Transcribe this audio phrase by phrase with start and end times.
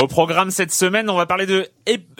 [0.00, 1.66] Au programme cette semaine, on va parler de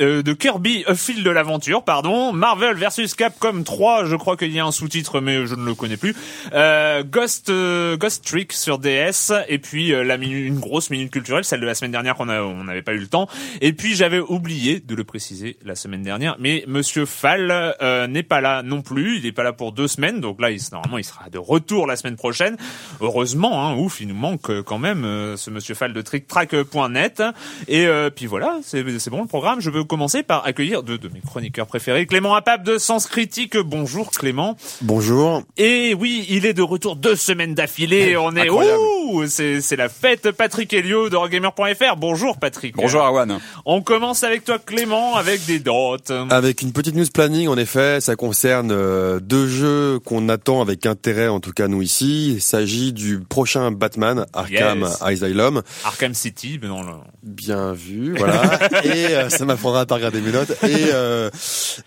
[0.01, 4.51] euh, de Kirby A Field de l'aventure, pardon, Marvel versus Capcom 3, je crois qu'il
[4.51, 6.17] y a un sous-titre mais je ne le connais plus.
[6.55, 11.45] Euh, Ghost euh, Ghost Trick sur DS et puis euh, la une grosse minute culturelle,
[11.45, 13.29] celle de la semaine dernière qu'on on n'avait pas eu le temps.
[13.61, 17.77] Et puis j'avais oublié de le préciser la semaine dernière, mais monsieur Fall
[18.09, 20.61] n'est pas là non plus, il n'est pas là pour deux semaines, donc là il,
[20.73, 22.57] normalement il sera de retour la semaine prochaine.
[23.01, 25.05] Heureusement, hein, ouf, il nous manque quand même
[25.37, 27.23] ce monsieur Fall de TrickTrack.net
[27.69, 29.61] et euh, puis voilà, c'est bon le programme.
[29.61, 33.59] Je veux commencer par accueillir deux de mes chroniqueurs préférés, Clément Apap de Sens Critique.
[33.59, 34.57] Bonjour Clément.
[34.81, 35.43] Bonjour.
[35.59, 38.17] Et oui, il est de retour deux semaines d'affilée.
[38.17, 40.31] On est ouh, c'est c'est la fête.
[40.31, 41.97] Patrick Helio de Rogamer.fr.
[41.97, 42.75] Bonjour Patrick.
[42.75, 43.39] Bonjour Arwan.
[43.67, 46.13] On commence avec toi Clément avec des dates.
[46.31, 50.87] Avec une petite news planning en effet, ça concerne euh, deux jeux qu'on attend avec
[50.87, 52.33] intérêt en tout cas nous ici.
[52.37, 55.63] Il s'agit du prochain Batman Arkham Asylum.
[55.85, 57.01] Arkham City, non, non.
[57.23, 58.59] Bien vu, voilà.
[58.85, 60.51] et euh, ça m'apprendra à pas regarder mes notes.
[60.63, 61.31] Et, euh,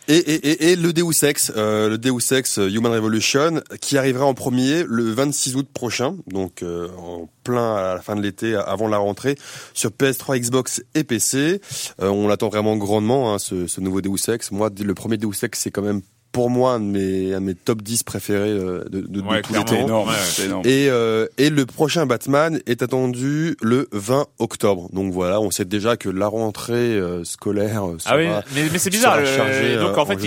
[0.08, 4.34] et, et, et, le Deus Ex, euh, le Deus Ex Human Revolution, qui arrivera en
[4.34, 8.98] premier le 26 août prochain, donc en plein à la fin de l'été, avant la
[8.98, 9.36] rentrée,
[9.74, 11.62] sur PS3, Xbox et PC.
[12.00, 14.52] on l'attend vraiment grandement, hein, ce, ce nouveau Deus Ex.
[14.52, 17.46] Moi, le premier Deus Ex, c'est quand même pour moi un de mes, un de
[17.48, 19.76] mes top 10 préférés euh, de, de, ouais, de tous les temps.
[19.76, 20.62] Énorme, ouais, énorme.
[20.66, 24.88] Et, euh, et le prochain Batman est attendu le 20 octobre.
[24.94, 28.78] Donc voilà, on sait déjà que la rentrée euh, scolaire sera, Ah oui, mais, mais
[28.80, 29.24] c'est bizarre.
[29.26, 30.18] chargée, donc en en fait,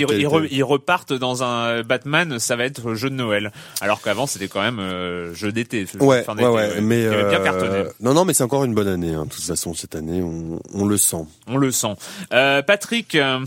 [0.51, 3.53] ils, repartent dans un Batman, ça va être jeu de Noël.
[3.81, 5.87] Alors qu'avant, c'était quand même euh, jeu d'été.
[6.01, 7.83] Ouais, fin ouais, ouais, mais qui avait bien euh, cartonné.
[8.01, 9.15] non, non, mais c'est encore une bonne année.
[9.15, 9.25] Hein.
[9.25, 11.25] De toute façon, cette année, on, on le sent.
[11.47, 11.95] On le sent.
[12.33, 13.39] Euh, Patrick, euh,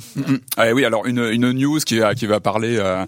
[0.58, 3.06] Ah oui, alors une, une news qui, va- qui va parler euh,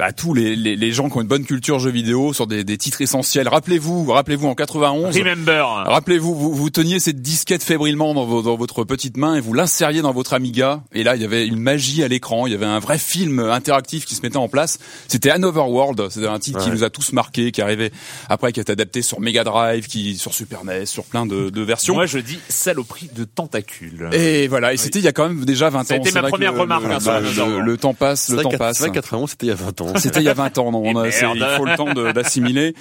[0.00, 2.48] bah, à tous les, les, les gens qui ont une bonne culture jeux vidéo sur
[2.48, 3.46] des, des titres essentiels.
[3.46, 5.16] Rappelez-vous, rappelez-vous en 91.
[5.16, 5.64] remember.
[5.86, 9.52] Rappelez-vous, vous, vous teniez cette disquette fébrilement dans, vos- dans votre petite main et vous
[9.54, 10.82] l'insériez dans votre Amiga.
[10.92, 12.46] Et là, il y avait une magie à l'écran.
[12.48, 14.78] Il y avait un vrai film interactif qui se mettait en place.
[15.06, 16.08] C'était Another World.
[16.10, 17.92] C'était un titre qui nous a tous marqué, qui arrivait
[18.28, 21.50] après, qui a été adapté sur Mega Drive, qui sur Super NES, sur plein de,
[21.50, 21.94] de versions.
[21.94, 24.08] Moi, je dis saloperie de tentacules.
[24.12, 25.84] Et voilà, et c'était il y a quand même déjà 20 ans.
[26.04, 27.00] C'est ma première le- remarque, le, hein,
[27.32, 28.79] sur le- temps passe, le temps passe.
[28.80, 29.92] C'est vrai qu'à 91, c'était il y a 20 ans.
[29.96, 31.36] C'était il y a 20 ans, non, on a- merde.
[31.36, 32.74] il faut le temps d'assimiler.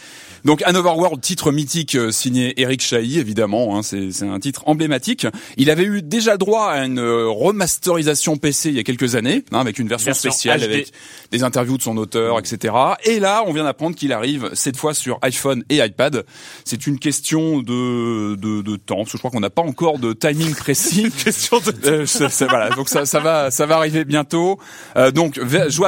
[0.45, 5.27] Donc Another World, titre mythique euh, signé Eric Chahi, évidemment, hein, c'est un titre emblématique.
[5.57, 9.43] Il avait eu déjà droit à une euh, remasterisation PC il y a quelques années,
[9.51, 10.63] hein, avec une version, Version spéciale HD.
[10.63, 10.91] avec
[11.31, 12.73] des interviews de son auteur, etc.
[13.03, 16.25] Et là, on vient d'apprendre qu'il arrive cette fois sur iPhone et iPad.
[16.63, 19.99] C'est une question de, de, de temps, parce que je crois qu'on n'a pas encore
[19.99, 21.11] de timing précis.
[21.23, 22.05] Question de Euh,
[22.47, 24.59] voilà, donc ça, ça va, ça va arriver bientôt.
[24.95, 25.37] Euh, donc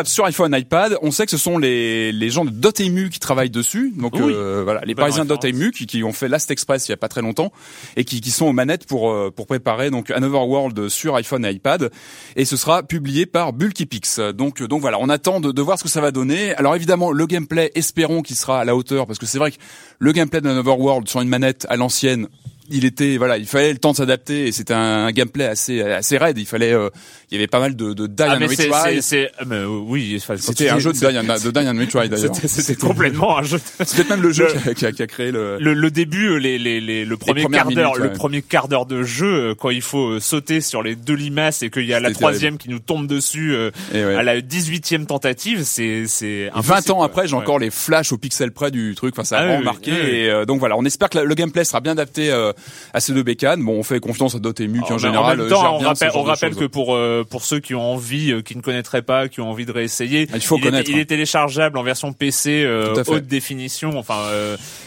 [0.08, 0.98] sur iPhone, iPad.
[1.02, 3.94] On sait que ce sont les les gens de Dotemu qui travaillent dessus.
[3.98, 4.34] Donc Oui.
[4.34, 5.30] euh, voilà, les Bonne Parisiens de.
[5.30, 7.52] Dotemu qui, qui ont fait Last Express il y a pas très longtemps
[7.96, 11.46] et qui, qui sont aux manettes pour euh, pour préparer donc Another World sur iPhone
[11.46, 11.92] et iPad.
[12.36, 14.20] Et ce sera publié par Bulky Pix.
[14.20, 16.54] Donc donc voilà, on attend de, de voir ce que ça va donner.
[16.56, 19.58] Alors évidemment, le gameplay, espérons qu'il sera à la hauteur parce que c'est vrai que
[20.00, 22.28] le gameplay d'Another World sur une manette à l'ancienne
[22.70, 25.82] il était voilà, il fallait le temps de s'adapter et c'était un, un, gameplay assez
[25.82, 26.38] assez raide.
[26.38, 26.90] Il fallait, euh,
[27.30, 29.02] il y avait pas mal de, de die ah, and retry.
[29.02, 32.36] C'est, mais euh, oui, c'était un jeu de die and, de die and retry d'ailleurs.
[32.36, 33.60] C'était complètement un jeu.
[33.80, 35.58] C'est peut-être même le jeu le, qui, a, qui, a, créé le...
[35.60, 38.04] le, le début, les, les, les le premier quart d'heure, ouais.
[38.04, 41.70] le premier quart d'heure de jeu, quand il faut sauter sur les deux limaces et
[41.70, 43.56] qu'il y a la troisième qui nous tombe dessus
[43.94, 44.16] ouais.
[44.16, 46.50] à la 18e tentative, c'est c'est.
[46.54, 49.14] 20 ans après, j'ai encore les flashs au pixel près du truc.
[49.16, 49.92] Enfin, ça a ah, vraiment marqué.
[49.92, 52.51] Et euh, donc voilà, on espère que le gameplay sera bien adapté euh,
[52.94, 53.64] à ces deux bécanes.
[53.64, 55.40] Bon, on fait confiance à Dotemu qui en, général.
[55.40, 58.34] En même temps, on rappelle, on rappelle que pour euh, pour ceux qui ont envie,
[58.44, 60.90] qui ne connaîtraient pas, qui ont envie de réessayer, ah, il faut il connaître.
[60.90, 62.66] Est, il est téléchargeable en version PC
[63.08, 64.20] haute définition, enfin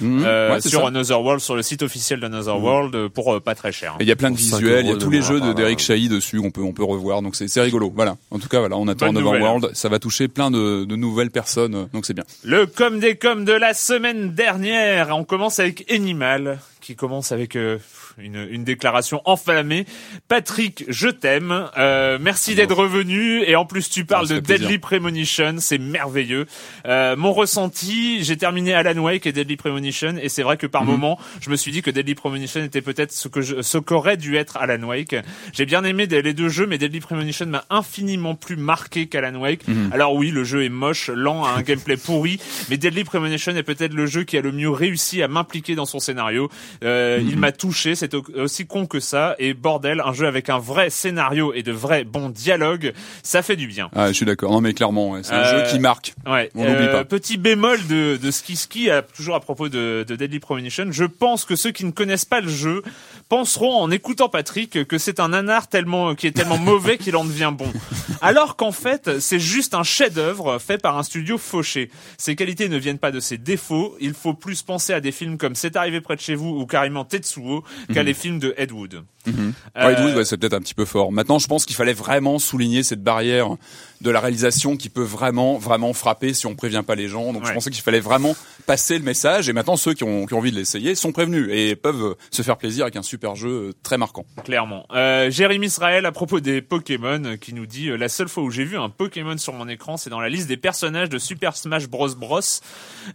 [0.00, 2.64] mmh, ouais, sur Another World, sur le site officiel d'Another mmh.
[2.64, 3.96] World pour pas très cher.
[4.00, 6.08] Et il y a plein de visuels, il y a tous les jeux d'Eric Chahi
[6.08, 7.22] dessus, on peut on peut revoir.
[7.22, 7.92] Donc c'est rigolo.
[7.94, 8.16] Voilà.
[8.30, 9.70] En tout cas, voilà, on attend Another World.
[9.74, 12.24] Ça va toucher plein de, de nouvelles personnes, donc c'est bien.
[12.42, 15.16] Le com des com de la semaine dernière.
[15.16, 17.78] On commence avec Animal, qui commence avec euh,
[18.18, 19.86] une, une, déclaration enflammée.
[20.28, 21.68] Patrick, je t'aime.
[21.76, 23.42] Euh, merci d'être revenu.
[23.44, 25.56] Et en plus, tu parles de Deadly Premonition.
[25.58, 26.46] C'est merveilleux.
[26.86, 30.16] Euh, mon ressenti, j'ai terminé Alan Wake et Deadly Premonition.
[30.20, 30.90] Et c'est vrai que par mm -hmm.
[30.90, 34.16] moment, je me suis dit que Deadly Premonition était peut-être ce que je, ce qu'aurait
[34.16, 35.16] dû être Alan Wake.
[35.52, 39.66] J'ai bien aimé les deux jeux, mais Deadly Premonition m'a infiniment plus marqué qu'Alan Wake.
[39.66, 39.92] Mm -hmm.
[39.92, 42.38] Alors oui, le jeu est moche, lent, a un gameplay pourri,
[42.68, 45.86] mais Deadly Premonition est peut-être le jeu qui a le mieux réussi à m'impliquer dans
[45.86, 46.48] son scénario.
[46.48, 47.30] Euh, mm -hmm.
[47.30, 49.34] Il m'a touché, c'est aussi con que ça.
[49.38, 52.92] Et bordel, un jeu avec un vrai scénario et de vrais bons dialogues,
[53.22, 53.88] ça fait du bien.
[53.94, 54.50] Ah, je suis d'accord.
[54.52, 55.20] Non, mais clairement, ouais.
[55.22, 56.14] c'est un Euh, jeu qui marque.
[56.26, 56.50] Ouais.
[56.54, 57.04] On l'oublie pas.
[57.04, 60.86] Petit bémol de, de Ski Ski, à- toujours à propos de, de Deadly Premonition.
[60.90, 62.82] Je pense que ceux qui ne connaissent pas le jeu
[63.28, 67.24] penseront en écoutant Patrick que c'est un nanar tellement qui est tellement mauvais qu'il en
[67.24, 67.70] devient bon.
[68.20, 71.90] Alors qu'en fait, c'est juste un chef-d'œuvre fait par un studio fauché.
[72.18, 73.96] Ses qualités ne viennent pas de ses défauts.
[74.00, 76.66] Il faut plus penser à des films comme C'est arrivé près de chez vous ou
[76.66, 79.02] carrément Tetsuo qu'à les films de Ed Wood.
[79.26, 79.52] Mhm.
[79.76, 81.12] Euh, Ouais, Ed Wood, ouais, c'est peut-être un petit peu fort.
[81.12, 83.56] Maintenant, je pense qu'il fallait vraiment souligner cette barrière
[84.04, 87.32] de la réalisation qui peut vraiment, vraiment frapper si on prévient pas les gens.
[87.32, 88.36] Donc, je pensais qu'il fallait vraiment
[88.66, 89.48] passer le message.
[89.48, 92.42] Et maintenant, ceux qui ont, qui ont envie de l'essayer sont prévenus et peuvent se
[92.42, 94.26] faire plaisir avec un super jeu euh, très marquant.
[94.44, 94.86] Clairement.
[94.92, 98.42] Euh, Jérémy Israël à propos des Pokémon euh, qui nous dit euh, la seule fois
[98.42, 101.18] où j'ai vu un Pokémon sur mon écran, c'est dans la liste des personnages de
[101.18, 102.40] Super Smash Bros Bros.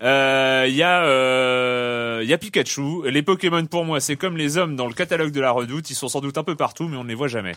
[0.02, 3.10] Euh, Il y a euh, y a Pikachu.
[3.10, 5.96] Les Pokémon pour moi, c'est comme les hommes dans le catalogue de la Redoute, ils
[5.96, 7.56] sont sans doute un peu partout, mais on ne les voit jamais.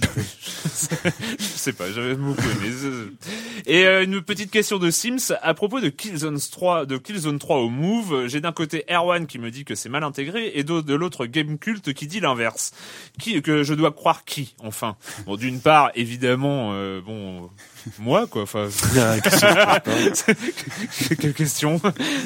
[0.00, 2.67] Je sais pas, j'avais beaucoup aimé.
[3.66, 7.58] Et euh, une petite question de Sims à propos de Killzone 3, de Killzone 3
[7.58, 8.26] au Move.
[8.26, 11.26] J'ai d'un côté Erwan qui me dit que c'est mal intégré et de, de l'autre
[11.26, 12.72] Game Cult qui dit l'inverse.
[13.18, 17.50] Qui que je dois croire qui Enfin, bon, d'une part, évidemment, euh, bon,
[17.98, 18.42] moi quoi.
[18.42, 18.68] Enfin,
[21.20, 21.80] quelle question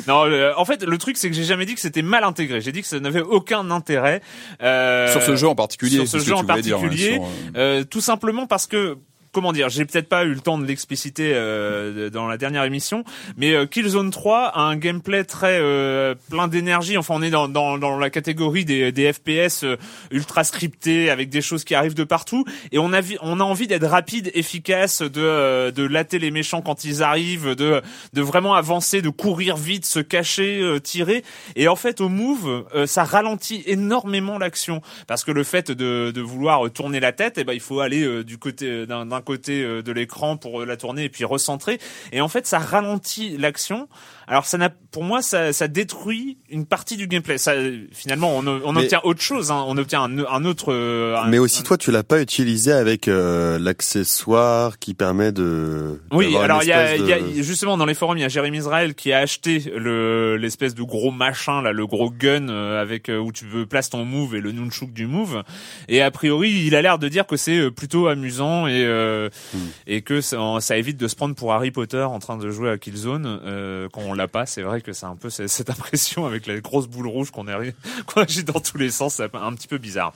[0.07, 2.61] Non, euh, en fait, le truc c'est que j'ai jamais dit que c'était mal intégré.
[2.61, 4.23] J'ai dit que ça n'avait aucun intérêt.
[4.63, 6.07] Euh, sur ce jeu en particulier.
[6.07, 8.99] sur ce jeu en dire, ouais, particulier, sur, euh, euh, tout simplement parce que
[9.33, 13.03] comment dire, j'ai peut-être pas eu le temps de l'expliciter euh, dans la dernière émission,
[13.39, 16.99] mais euh, Killzone 3 a un gameplay très euh, plein d'énergie.
[16.99, 19.77] Enfin, on est dans, dans, dans la catégorie des, des FPS euh,
[20.11, 23.67] ultra scriptés avec des choses qui arrivent de partout, et on a on a envie
[23.67, 27.81] d'être rapide, efficace, de euh, de latter les méchants quand ils arrivent, de
[28.13, 31.25] de vraiment avancer, de courir vite, se cacher, euh, tirer.
[31.57, 36.21] Et en fait, au move, ça ralentit énormément l'action parce que le fait de, de
[36.21, 39.93] vouloir tourner la tête, eh ben il faut aller du côté d'un côté euh, de
[39.93, 41.81] l'écran pour euh, la tourner et puis recentrer.
[42.13, 43.89] Et en fait, ça ralentit l'action.
[44.29, 47.39] Alors ça n'a, pour moi, ça, ça détruit une partie du gameplay.
[47.39, 47.53] Ça,
[47.93, 49.51] finalement, on, obtient autre chose.
[49.51, 49.65] Hein.
[49.67, 50.73] On obtient un, un autre.
[50.73, 55.33] euh, un- Mais aussi, un- toi, tu l'as pas utilisé avec euh, l'accessoire qui permet
[55.33, 56.01] de.
[56.13, 58.25] Oui, alors il y a, il y a- de- justement dans les forums, il y
[58.25, 62.49] a Jérémy Israël qui a acheté le l'espèce de gros machin là, le gros gun
[62.49, 65.43] euh, avec où tu veux placer ton move et le nunchuk du move.
[65.89, 69.59] Et a priori, il a l'air de dire que c'est plutôt amusant et euh, Hmm.
[69.87, 72.71] et que ça, ça évite de se prendre pour Harry Potter en train de jouer
[72.71, 74.47] à Killzone euh, quand on l'a pas.
[74.47, 77.53] C'est vrai que c'est un peu cette impression avec la grosse boule rouge qu'on est
[78.07, 80.13] qu'on agit dans tous les sens, c'est un petit peu bizarre.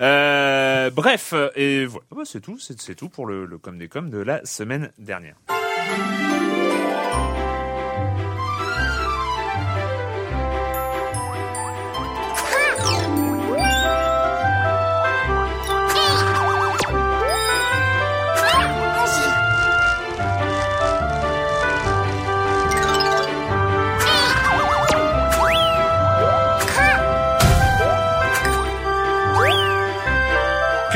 [0.00, 4.18] Euh, bref, et voilà, c'est tout, c'est tout pour le, le com des com de
[4.18, 5.36] la semaine dernière.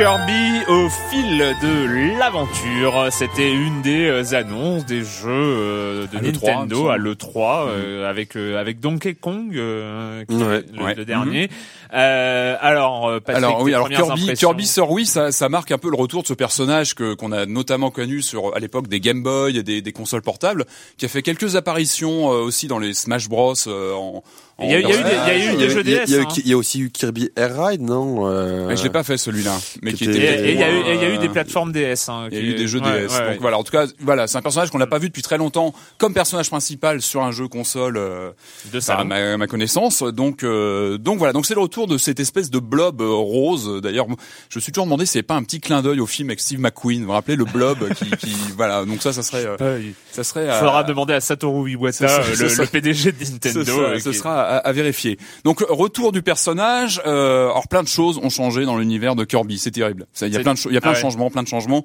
[0.02, 3.06] Kirby au fil de l'aventure.
[3.12, 8.11] C'était une des euh, annonces des jeux euh, de À l'E3, Nintendo à l'E3 euh,
[8.11, 10.56] avec euh, avec Donkey Kong euh, qui Ouais.
[10.56, 10.94] est le, Ouais.
[10.97, 11.49] le dernier.
[11.94, 15.78] Euh, alors euh, Patrick, Alors oui, alors Kirby, Kirby sur Wii, ça, ça marque un
[15.78, 18.99] peu le retour de ce personnage que qu'on a notamment connu sur à l'époque des
[18.99, 20.64] Game Boy et des, des consoles portables,
[20.97, 23.54] qui a fait quelques apparitions euh, aussi dans les Smash Bros.
[23.68, 24.25] euh, en
[24.61, 25.64] Il y a- il y a eu des- il y a eu Il y des
[25.64, 26.14] a- jeux DS, Il
[26.49, 26.59] y a hein.
[26.59, 30.11] aussi eu Kirby Air Ride, non euh, je l'ai pas fait celui-là, mais qui Qui
[30.11, 30.49] Et était.
[30.49, 32.09] et il y a eu et il y a eu euh, des plateformes DS.
[32.09, 33.12] hein, Il y a eu des jeux ouais, DS.
[33.18, 35.23] ouais, Donc voilà, en tout cas, voilà, c'est un personnage qu'on n'a pas vu depuis
[35.23, 38.30] très longtemps comme personnage principal sur un jeu console euh,
[38.73, 39.02] de à ça.
[39.04, 40.02] ma, ma connaissance.
[40.02, 43.80] Donc euh, donc voilà, donc c'est le retour de cette espèce de blob euh, rose.
[43.82, 44.06] D'ailleurs,
[44.50, 46.40] je me suis toujours demandé si c'est pas un petit clin d'œil au film avec
[46.40, 47.00] Steve McQueen.
[47.00, 49.80] Vous vous rappelez le blob qui, qui voilà, donc ça ça serait euh,
[50.12, 52.62] ça serait Il à- faudra demander à Satoru Iwata, le, ça.
[52.62, 53.64] le PDG de Nintendo.
[53.99, 55.18] ce sera à, à vérifier.
[55.44, 57.00] Donc retour du personnage.
[57.06, 59.59] Euh, alors plein de choses ont changé dans l'univers de Kirby.
[59.59, 60.06] C'est terrible.
[60.21, 61.49] Il y a plein de, cho- il y a plein Ah de changements, plein de
[61.49, 61.85] changements.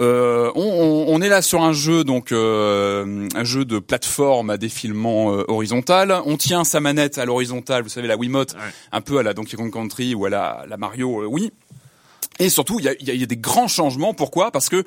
[0.00, 5.32] Euh, on, est là sur un jeu donc euh, un jeu de plateforme à défilement
[5.32, 6.16] euh, horizontal.
[6.26, 8.60] On tient sa manette à l'horizontale, vous savez la Wiimote, Ouais.
[8.92, 11.52] un peu à la Donkey Kong Country ou à la, la Mario Wii.
[12.40, 14.12] Et surtout, y a, il y a des grands changements.
[14.12, 14.50] Pourquoi?
[14.50, 14.82] Parce que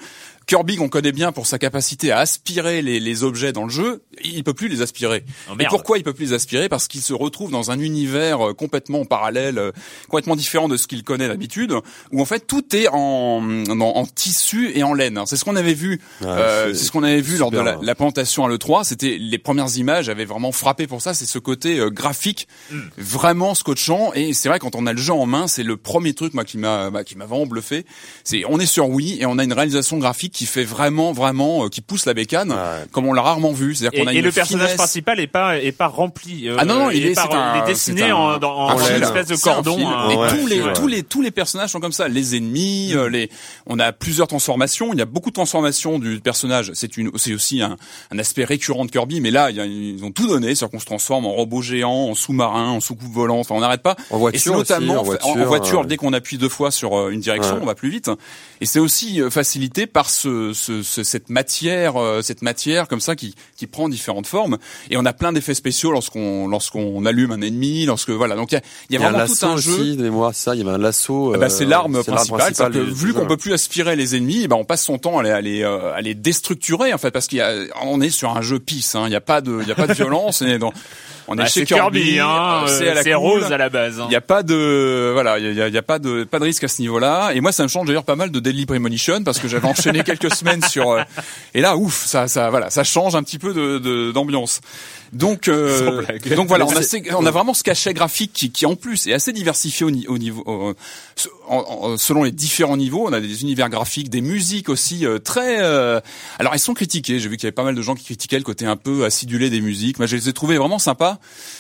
[0.48, 4.02] Kirby, qu'on connaît bien pour sa capacité à aspirer les, les objets dans le jeu,
[4.24, 5.26] il peut plus les aspirer.
[5.52, 6.70] Oh, Et pourquoi il peut plus les aspirer?
[6.70, 9.72] Parce qu'il se retrouve dans un univers euh, complètement parallèle, euh,
[10.08, 11.74] complètement différent de ce qu'il connaît d'habitude,
[12.14, 15.22] où en fait tout est en, en, en tissu et en laine.
[15.26, 16.00] C'est ce qu'on avait vu.
[16.22, 18.86] Ouais, euh, c'est ce qu'on avait vu lors de la, la présentation à l'E3.
[18.86, 21.14] C'était les premières images avaient vraiment frappé pour ça.
[21.14, 22.80] C'est ce côté euh, graphique Hmm.
[22.98, 24.12] vraiment scotchant.
[24.14, 26.44] Et c'est vrai quand on a le jeu en main, c'est le premier truc moi
[26.46, 27.86] qui m'a bah, qui m'a vraiment bluffé.
[28.24, 31.66] C'est on est sur Wii et on a une réalisation graphique qui fait vraiment vraiment
[31.66, 32.86] euh, qui pousse la bécane Ouais.
[32.92, 33.74] comme on l'a rarement vu.
[33.74, 36.48] C'est-à-dire Et, qu'on a et une le personnage principal est pas est pas rempli.
[36.48, 38.98] euh, Ah non, non, il est- un- il est dessiné un- en, dans, en un
[38.98, 39.78] une espèce de cordon.
[39.88, 40.10] hein.
[40.12, 42.08] Et Ouais, tous les tous les tous les personnages sont comme ça.
[42.08, 43.32] Les ennemis, euh, les
[43.66, 44.94] on a plusieurs transformations.
[44.94, 46.72] Il y a beaucoup de transformations du personnage.
[46.76, 47.76] C'est une c'est aussi un,
[48.12, 49.22] un aspect récurrent de Kirby.
[49.22, 51.64] Mais là, il y a- ils ont tout donné, c'est-à-dire qu'on se transforme en robot
[51.64, 53.40] géant, en sous-marin, en soucoupe volant.
[53.40, 53.96] Enfin, on n'arrête pas.
[54.12, 56.38] En Et c'est voiture notamment aussi, en en- en voiture, voiture, euh, dès qu'on appuie
[56.38, 57.62] deux fois sur euh, une direction, Ouais.
[57.64, 58.12] on va plus vite.
[58.62, 63.16] Et c'est aussi facilité par ce, ce- ce- cette matière, euh, cette matière comme ça
[63.16, 64.58] qui, qui prend différentes formes.
[64.90, 68.36] Et on a plein d'effets spéciaux lorsqu'on lorsqu'on allume un ennemi, lorsque voilà.
[68.36, 69.72] Donc il y a, y a y a un vraiment tout lasso un jeu.
[69.74, 71.34] aussi, de mémoire, ça, il y avait un lasso.
[71.34, 72.54] Ah bah, euh, c'est l'arme principale.
[72.56, 73.28] c'est-à-dire que vu qu'on jeu.
[73.28, 75.64] peut plus aspirer les ennemis, eh ben on passe son temps à les, à les,
[75.64, 77.54] euh, à les déstructurer en fait, parce qu'il y a,
[77.84, 78.96] on est sur un jeu peace.
[78.96, 80.42] Hein, il n'y a pas de, il y a pas de violence.
[80.42, 80.74] est dans,
[81.28, 83.20] on est Bah, chez c'est Kirby, hein, euh, c'est euh, c'est cool.
[83.20, 84.00] rose à la base.
[84.00, 84.06] hein.
[84.08, 86.44] Il n'y a pas de voilà, il y a, y a pas de pas de
[86.46, 87.32] risque à ce niveau-là.
[87.34, 90.04] Et moi, ça me change d'ailleurs pas mal de Deadly Premonition parce que j'avais enchaîné
[90.06, 91.02] quelques semaines sur euh,
[91.54, 94.62] et là, ouf, ça ça voilà, ça change un petit peu de de- d'ambiance.
[95.14, 96.02] Donc euh,
[96.36, 98.76] donc voilà, on a C'est- ces- on a vraiment ce cachet graphique qui qui en
[98.76, 100.74] plus est assez diversifié au, ni- au niveau euh,
[101.48, 101.56] en-
[101.94, 103.06] en- selon les différents niveaux.
[103.08, 105.62] On a des univers graphiques, des musiques aussi euh, très.
[105.62, 106.00] euh,
[106.40, 107.20] alors elles sont critiquées.
[107.20, 109.06] J'ai vu qu'il y avait pas mal de gens qui critiquaient le côté un peu
[109.06, 109.98] acidulé des musiques.
[110.00, 111.18] Moi, je les ai trouvées vraiment sympas.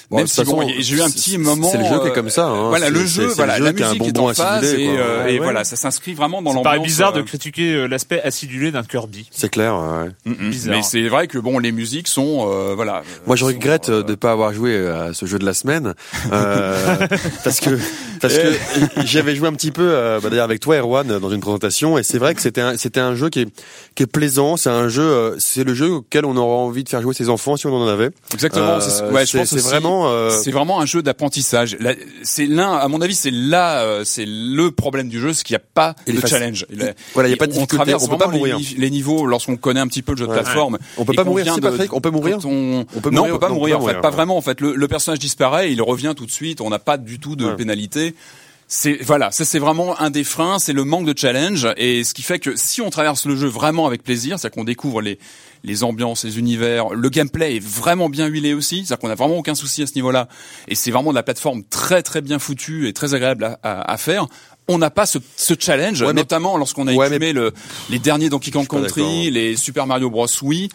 [0.10, 1.70] Bon, même si bon, j'ai eu un c'est- petit moment.
[1.72, 2.70] c'est le jeu qui est euh, comme ça, hein.
[2.70, 4.84] Voilà, C'est- le c'est- jeu, c'est voilà, le la jeu musique est en phase acidulé,
[4.84, 5.44] et, euh, Ouais, et ouais.
[5.44, 6.63] voilà, ça s'inscrit vraiment dans Ça l'ambiance.
[6.63, 9.27] paraît bizarre de euh, critiquer euh, l'aspect acidulé d'un Kirby.
[9.32, 10.10] C'est clair, ouais.
[10.25, 10.50] mm, mm.
[10.50, 10.75] bizarre.
[10.75, 13.04] Mais c'est vrai que bon, les musiques sont, euh, voilà.
[13.25, 15.94] Moi, je regrette euh, euh, de pas avoir joué à ce jeu de la semaine
[16.32, 16.98] euh,
[17.44, 17.77] parce que
[18.22, 18.53] parce que
[19.06, 22.03] j'avais joué un petit peu euh, bah, d'ailleurs avec toi, Erwan, dans une présentation, et
[22.03, 23.48] c'est vrai que c'était un c'était un jeu qui est
[23.96, 24.58] qui est plaisant.
[24.58, 27.29] C'est un jeu, euh, c'est le jeu auquel on aura envie de faire jouer ses
[27.29, 28.10] enfants si on en avait.
[28.34, 28.75] Exactement.
[28.75, 30.10] Euh, c'est- ouais, je c'est- pense c'est vraiment.
[30.10, 31.77] euh, C'est vraiment un jeu d'apprentissage.
[32.24, 35.53] C'est l'un, à mon avis, c'est là, euh, c'est le problème du jeu, c'est qu'il
[35.56, 36.65] n'y a pas Il de challenge.
[36.72, 38.58] Il Voilà, il y a pas de on difficulté, traverse on peut pas les mourir.
[38.77, 40.41] Les, niveaux, lorsqu'on connaît un petit peu le jeu de Ouais.
[40.41, 40.77] plateforme.
[40.98, 42.86] On peut et pas mourir, de- Patrick, on peut mourir quand on...
[42.96, 43.78] On peut non, mourir on peut pas mourir.
[43.78, 44.38] en fait, pas vraiment.
[44.38, 46.62] En fait, le, le personnage disparaît, il revient tout de suite.
[46.62, 48.16] On n'a pas du tout de pénalité.
[48.70, 52.14] C'est voilà, ça c'est vraiment un des freins, c'est le manque de challenge et ce
[52.14, 55.20] qui fait que si on traverse le jeu vraiment avec plaisir, c'est-à-dire qu'on découvre les
[55.64, 59.38] les ambiances, les univers, le gameplay est vraiment bien huilé aussi, c'est-à-dire qu'on a vraiment
[59.38, 60.28] aucun souci à ce niveau-là
[60.68, 63.90] et c'est vraiment de la plateforme très très bien foutue et très agréable à, à-
[63.94, 64.28] à faire.
[64.68, 67.54] On n'a pas ce, ce challenge, Ouais, mais- notamment lorsqu'on a Ouais, le,
[67.90, 70.28] les derniers Donkey Kong Country, les Super Mario Bros.
[70.42, 70.68] Wii.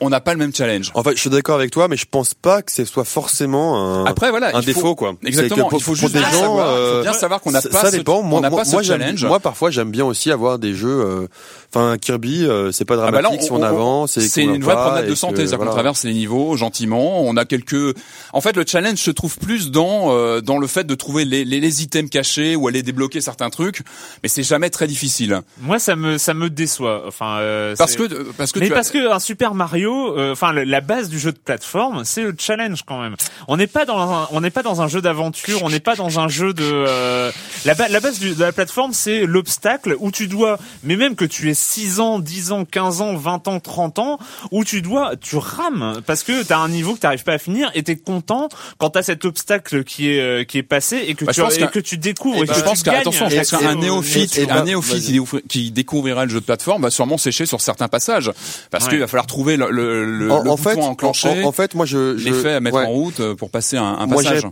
[0.00, 0.90] On n'a pas le même challenge.
[0.94, 3.76] En fait, je suis d'accord avec toi, mais je pense pas que ce soit forcément
[4.02, 5.14] un, Après voilà, un défaut faut, quoi.
[5.24, 5.56] Exactement.
[5.56, 7.40] C'est que pour- il faut juste des bien gens, savoir, il faut euh, bien savoir
[7.40, 8.22] qu'on n'a pas ça ce, dépend.
[8.22, 9.24] Moi, on pas ce moi, challenge.
[9.24, 10.88] moi, parfois, j'aime bien aussi avoir des jeux.
[10.88, 11.26] euh,
[11.74, 14.18] Enfin, Kirby, euh, c'est pas Ah bah dramatique là, si on, avance.
[14.18, 15.72] C'est une vraie promenade de santé, c'est-à-dire qu'on voilà.
[15.72, 17.22] traverse les niveaux gentiment.
[17.22, 17.94] On a quelques.
[18.32, 21.44] En fait, le challenge se trouve plus dans euh, dans le fait de trouver les,
[21.44, 23.82] les, les items cachés ou aller débloquer certains trucs,
[24.22, 25.40] mais c'est jamais très difficile.
[25.60, 27.02] Moi, ça me ça me déçoit.
[27.06, 30.52] Enfin, euh, Parce que parce que mais parce que un Super Mario Mario, euh, enfin
[30.52, 33.16] la base du jeu de plateforme, c'est le challenge quand même.
[33.48, 35.94] On n'est pas dans un, on n'est pas dans un jeu d'aventure, on n'est pas
[35.96, 37.30] dans un jeu de euh,
[37.64, 41.50] la, la base de la plateforme, c'est l'obstacle où tu dois, mais même que tu
[41.50, 44.18] aies 6 ans, 10 ans, 15 ans, 20 ans, 30 ans,
[44.50, 47.70] où tu dois, tu rames parce que t'as un niveau que t'arrives pas à finir
[47.74, 51.24] et t'es content quand t'as cet obstacle qui est euh, qui est passé et que
[51.24, 52.38] Bah, tu et que tu découvres.
[52.38, 56.24] Et et que je tu pense je qu'un néophyte, et- un bah, néophyte qui, découvrira
[56.24, 58.30] le jeu de plateforme va sûrement sécher sur certains passages,
[58.70, 58.90] parce Ouais.
[58.90, 60.70] qu'il va falloir trouver le, le, le, En, le en bouton
[61.14, 62.84] fait, en, en fait, moi je, je l'effet à mettre ouais.
[62.86, 64.42] en route euh, pour passer un, un passage.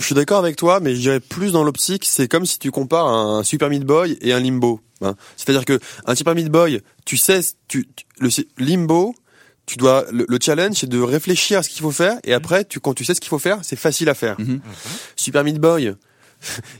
[0.00, 2.70] Je suis d'accord avec toi, mais je dirais plus dans l'optique, c'est comme si tu
[2.72, 4.80] compares un Super Meat Boy et un Limbo.
[5.02, 5.14] hein.
[5.36, 8.28] C'est-à-dire que un Super Meat Boy, tu sais, tu, tu- le
[8.58, 9.14] Limbo,
[9.66, 12.64] tu dois le, le challenge, c'est de réfléchir à ce qu'il faut faire, et après,
[12.64, 14.34] tu quand tu sais ce qu'il faut faire, c'est facile à faire.
[14.40, 14.60] Mhm.
[15.14, 15.94] Super Meat Boy,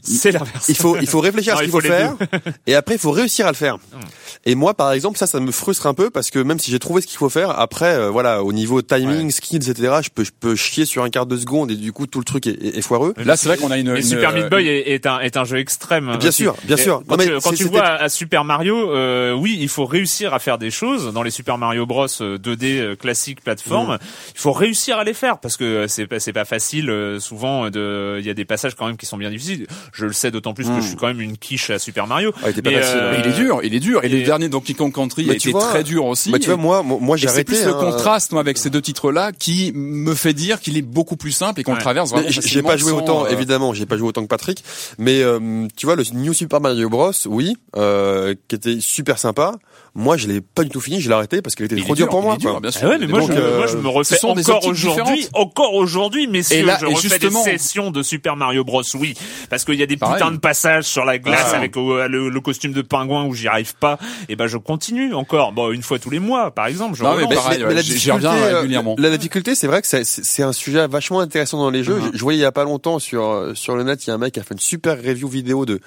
[0.03, 0.69] C'est l'inverse.
[0.69, 2.15] il faut il faut réfléchir à ce il qu'il faut, faire,
[2.67, 3.77] et après, il faut réussir à le faire.
[3.77, 4.01] Mm.
[4.47, 6.79] Et moi, par exemple, ça, ça me frustre un peu parce que même si j'ai
[6.79, 10.25] trouvé ce qu'il faut faire, après, euh, voilà, au niveau timing, skills, etc., je peux,
[10.25, 12.51] je peux chier sur un quart de seconde et du coup, tout le truc est,
[12.63, 13.15] est- est foireux.
[13.17, 15.37] Là, c'est vrai qu'on a une, une, Super euh, Meat Boy est, est un est
[15.37, 16.17] un jeu extrême.
[16.19, 16.43] Bien aussi.
[16.43, 17.03] sûr, bien sûr.
[17.09, 20.35] Quand Non, mais tu, quand tu vois à Super Mario, euh, oui, il faut réussir
[20.35, 23.99] à faire des choses dans les Super Mario Bros euh, 2D euh, classiques plateforme.
[24.35, 26.91] Il faut réussir à les faire parce que euh, c'est pas c'est pas facile.
[26.91, 29.54] euh, souvent, de il y a des passages quand même qui sont bien difficiles.
[29.93, 32.33] Je le sais d'autant plus que je suis quand même une quiche à Super Mario.
[32.43, 34.05] Ah, il était pas Mais, facile, euh, mais il est dur, il est dur.
[34.05, 36.31] Et, et- le dernier Donkey Kong Country Bah, a été vois, très dur aussi.
[36.31, 37.77] Bah, tu vois, moi, moi, j'ai c'est plus le hein.
[37.79, 41.61] contraste moi, avec ces deux titres-là qui me fait dire qu'il est beaucoup plus simple
[41.61, 41.79] et qu'on Ouais.
[41.81, 44.29] traverse Mais vraiment J'ai pas joué sans, autant, euh, évidemment, j'ai pas joué autant que
[44.29, 44.63] Patrick,
[44.99, 49.53] mais euh, tu vois le New Super Mario Bros, oui, euh, qui était super sympa.
[49.97, 51.95] Moi, je l'ai pas du tout fini, je l'ai arrêté parce qu'il était il trop
[51.95, 52.37] dur pour moi.
[52.37, 52.61] dur, quoi.
[52.61, 52.81] bien sûr.
[52.85, 56.27] Ah ouais, mais moi, Donc, je, euh, moi, je me refais encore aujourd'hui, encore aujourd'hui,
[56.27, 58.83] messieurs, Et là- je et refais justement- des sessions de Super Mario Bros.
[58.95, 59.15] Oui,
[59.51, 60.17] parce qu'il y a des Pareil.
[60.17, 61.59] putains de passages sur la glace Ah.
[61.59, 63.99] avec euh, le, le costume de pingouin où j'y arrive pas.
[64.29, 65.53] Et ben, je continue encore.
[65.53, 66.97] Bon, une fois tous les mois, par exemple.
[66.99, 68.97] Je Non, mais pareil, la j'y- j'y reviens difficulté, euh, régulièrement.
[68.99, 71.99] La, la difficulté, c'est vrai que c'est- un sujet vachement intéressant dans les jeux.
[72.01, 72.11] Uh-huh.
[72.13, 74.15] je, je voyais il y a pas longtemps sur sur le net, il y a
[74.15, 75.79] un mec qui a fait une super review vidéo de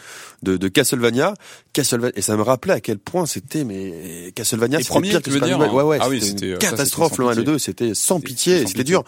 [0.44, 1.34] de, de Castlevania.
[1.74, 3.94] Castlevania, et ça me rappelait à quel point c'était mais
[4.36, 5.70] Castlevania, c'était pire que dire, Boy.
[5.70, 7.54] Ouais, ouais, Ah oui, c'était une euh, ça, catastrophe le sans 1 et le pitié.
[7.54, 9.04] 2, c'était sans pitié, c'était dur.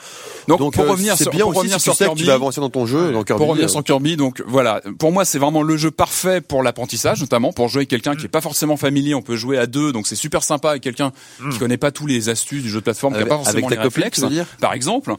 [0.48, 2.22] Donc, pour euh, revenir sur, bien pour aussi revenir si sur tu sais que Kirby,
[2.22, 3.40] tu vas avancer dans ton jeu, dans Kirby.
[3.40, 6.64] pour revenir euh, sur Kirby, donc voilà, pour moi c'est vraiment le jeu parfait pour
[6.64, 9.16] l'apprentissage, notamment pour jouer avec quelqu'un qui est pas forcément familier.
[9.16, 11.12] On peut jouer à deux, donc c'est super sympa avec quelqu'un
[11.52, 13.78] qui connaît pas tous les astuces du jeu de plateforme, qui a pas forcément les
[13.78, 14.24] réflexes,
[14.60, 15.14] par exemple.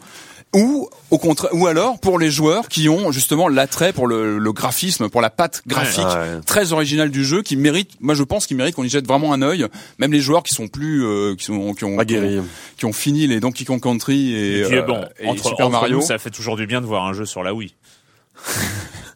[0.52, 4.52] Ou au contraire, ou alors pour les joueurs qui ont justement l'attrait pour le, le
[4.52, 6.40] graphisme, pour la patte graphique Ouais.
[6.44, 9.32] très originale du jeu, qui mérite, moi je pense qu'il mérite qu'on y jette vraiment
[9.32, 9.64] un œil.
[9.98, 12.44] Même les joueurs qui sont plus, euh, qui sont, qui ont, qui ont,
[12.76, 15.66] qui ont fini les Donkey Kong Country et, Et puis, euh, bon, et entre, Super
[15.66, 15.98] entre Mario.
[15.98, 17.72] nous, ça fait toujours du bien de voir un jeu sur la Wii.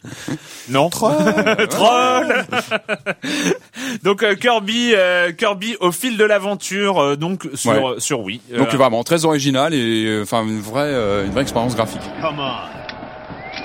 [0.68, 2.44] non Troll
[4.02, 7.94] Donc euh, Kirby, euh, Kirby au fil de l'aventure, euh, donc sur Ouais.
[7.98, 8.40] sur Wii.
[8.56, 12.02] Donc vraiment très original et euh, enfin une vraie, euh, une vraie expérience graphique.
[12.20, 12.52] Come on.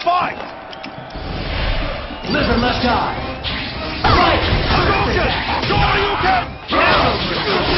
[0.04, 0.38] Fight!
[5.91, 7.68] Hadouken!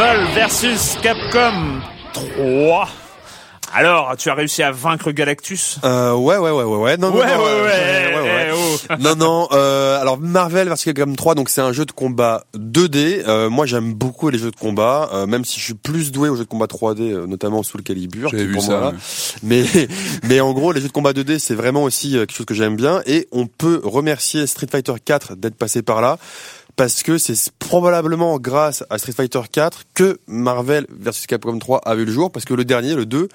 [0.00, 1.82] Marvel versus Capcom
[2.14, 2.88] 3.
[3.74, 5.78] Alors, tu as réussi à vaincre Galactus?
[5.84, 6.96] Euh, ouais, ouais, ouais, ouais, ouais.
[6.96, 8.48] Non, non, Ouais, non, ouais, euh, ouais, ouais, ouais.
[8.48, 8.94] eh, oh.
[8.98, 9.48] non, non.
[9.52, 13.24] Euh, alors Marvel vs Capcom 3, donc c'est un jeu de combat 2D.
[13.28, 16.30] Euh, moi, j'aime beaucoup les jeux de combat, euh, même si je suis plus doué
[16.30, 18.30] aux jeux de combat 3D, euh, notamment sous le Calibur.
[18.30, 18.96] J'avais vu pour ça, moi, ouais.
[19.42, 19.64] Mais,
[20.24, 22.54] mais en gros, les jeux de combat 2D, c'est vraiment aussi euh, quelque chose que
[22.54, 26.16] j'aime bien, et on peut remercier Street Fighter 4 d'être passé par là.
[26.80, 31.94] Parce que c'est probablement grâce à Street Fighter 4 que Marvel vs Capcom 3 a
[31.94, 33.28] vu le jour, parce que le dernier, le 2,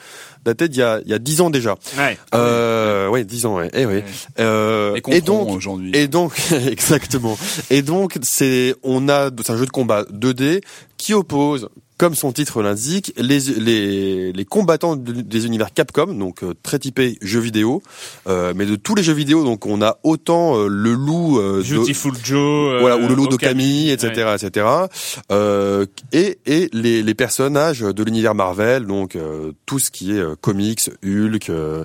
[0.44, 1.76] datait d'il y a, il y a 10 ans déjà.
[1.96, 2.18] Ouais.
[2.34, 3.70] Euh, ouais, 10 ans, ouais.
[3.76, 4.02] Eh oui.
[4.40, 5.92] Euh, Et, donc, aujourd'hui.
[5.94, 7.38] et donc, exactement.
[7.70, 10.64] Et donc, c'est, on a, c'est un jeu de combat 2D
[10.98, 16.44] qui oppose, comme son titre l'indique, les, les, les combattants de- des univers Capcom, donc
[16.44, 17.82] euh, très typés jeux vidéo,
[18.28, 21.60] euh, mais de tous les jeux vidéo, donc on a autant euh, le loup, euh,
[21.60, 24.68] de- Beautiful Joe, euh, voilà, ou le loup Okami, d'Okami, etc., etc.
[25.32, 30.20] Euh, et et les, les personnages de l'univers Marvel, donc euh, tout ce qui est
[30.20, 31.84] euh, comics, Hulk, euh,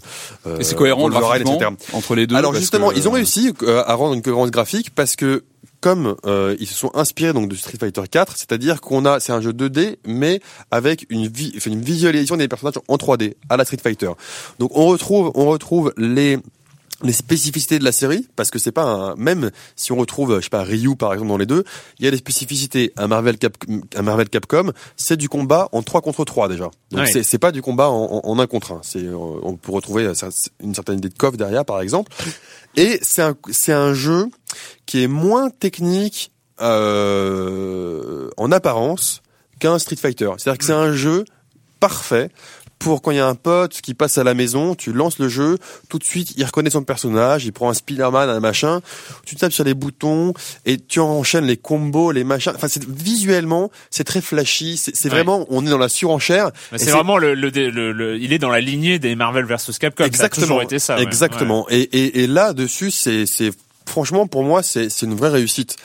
[0.58, 1.92] Et c'est cohérent Wolverine, graphiquement etc.
[1.96, 2.34] entre les deux.
[2.36, 5.44] Alors justement, que- ils ont réussi euh, à rendre une cohérence graphique parce que
[5.80, 9.32] comme euh, ils se sont inspirés donc de Street Fighter 4, c'est-à-dire qu'on a c'est
[9.32, 10.40] un jeu 2D mais
[10.70, 11.30] avec une,
[11.66, 14.10] une visualisation des personnages en 3D à la Street Fighter.
[14.58, 16.38] Donc on retrouve on retrouve les
[17.02, 20.44] les spécificités de la série parce que c'est pas un même si on retrouve je
[20.44, 21.64] sais pas Ryu par exemple dans les deux
[21.98, 23.56] il y a des spécificités un Marvel Cap
[23.96, 26.70] un Marvel Capcom c'est du combat en 3 contre 3 déjà.
[26.90, 27.22] Donc Ouais.
[27.22, 30.10] c'est pas du combat en, en, en 1 contre 1 c'est euh, on peut retrouver
[30.62, 32.12] une certaine idée de coffre derrière par exemple.
[32.76, 34.26] Et c'est un c'est un jeu
[34.86, 39.22] qui est moins technique euh, en apparence
[39.58, 40.30] qu'un Street Fighter.
[40.38, 41.24] C'est-à-dire que c'est un jeu
[41.80, 42.30] parfait
[42.80, 45.28] pour quand il y a un pote qui passe à la maison, tu lances le
[45.28, 48.80] jeu, tout de suite il reconnaît son personnage, il prend un Spider-Man, un machin,
[49.24, 50.34] tu tapes sur les boutons
[50.66, 52.52] et tu enchaînes les combos, les machins.
[52.56, 55.10] Enfin, c'est visuellement, c'est très flashy, c'est Ouais.
[55.10, 56.50] vraiment, on est dans la surenchère.
[56.76, 60.04] C'est vraiment le, le, le, le- il est dans la lignée des Marvel vs Capcom.
[60.12, 60.96] Ça a toujours été ça.
[60.96, 61.02] ouais.
[61.02, 61.66] Exactement.
[61.70, 63.50] Et, et, et là dessus, c'est c'est
[63.90, 65.76] franchement pour moi c'est c'est une vraie réussite.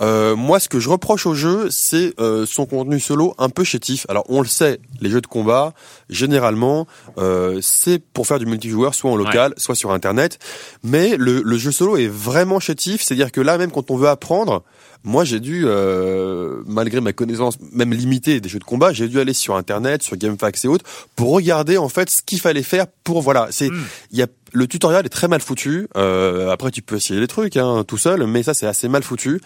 [0.00, 3.64] Euh, moi, ce que je reproche au jeu, c'est euh, son contenu solo un peu
[3.64, 4.06] chétif.
[4.08, 5.74] Alors on le sait, les jeux de combat
[6.08, 6.86] généralement
[7.18, 10.38] euh, c'est pour faire du multijoueur, soit en local, soit sur internet.
[10.82, 14.08] Mais le, le jeu solo est vraiment chétif, c'est-à-dire que là même quand on veut
[14.08, 14.62] apprendre.
[15.02, 19.18] Moi, j'ai dû, euh, malgré ma connaissance même limitée des jeux de combat, j'ai dû
[19.18, 20.84] aller sur Internet, sur GameFAQs et autres,
[21.16, 23.48] pour regarder en fait ce qu'il fallait faire pour voilà.
[23.50, 23.84] C'est, Mm.
[24.12, 25.88] il y a le tutoriel est très mal foutu.
[25.96, 29.02] Euh, après, tu peux essayer des trucs hein, tout seul, mais ça c'est assez mal
[29.02, 29.40] foutu.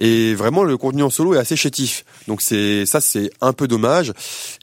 [0.00, 2.04] Et vraiment, le contenu en solo est assez chétif.
[2.28, 4.12] Donc c'est ça, c'est un peu dommage.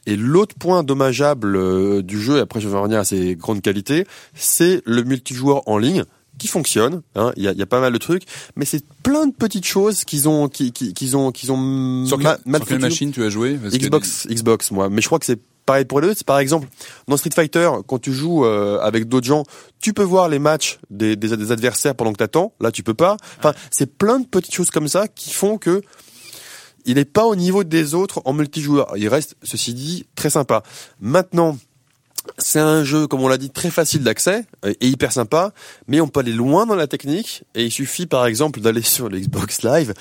[0.06, 3.60] Et l'autre point dommageable euh, du jeu, et après je vais revenir à ses grandes
[3.60, 6.04] qualités, c'est le multijoueur en ligne
[6.38, 7.02] qui fonctionne.
[7.14, 7.32] hein.
[7.36, 8.24] Il y, a, y a pas mal de trucs,
[8.56, 12.18] mais c'est plein de petites choses qu'ils ont, qui, qui, qu'ils ont, qu'ils ont Sur,
[12.18, 14.88] ma- quelle- sur machine tu as joué Parce que- Xbox, Xbox, moi.
[14.88, 16.14] Mais je crois que c'est pareil pour les.
[16.14, 16.66] C'est par exemple
[17.06, 19.44] dans Street Fighter, quand tu joues euh, avec d'autres gens,
[19.80, 22.52] tu peux voir les matchs des, des, des adversaires pendant que t'attends.
[22.60, 23.16] Là, tu peux pas.
[23.38, 25.82] Enfin, c'est plein de petites choses comme ça qui font que
[26.84, 28.94] il n'est pas au niveau des autres en multijoueur.
[28.96, 30.64] Il reste, ceci dit, très sympa.
[31.00, 31.56] Maintenant.
[32.38, 35.52] C'est un jeu, comme on l'a dit, très facile d'accès et hyper sympa,
[35.88, 39.08] mais on peut aller loin dans la technique et il suffit par exemple d'aller sur
[39.08, 39.94] l'Xbox Live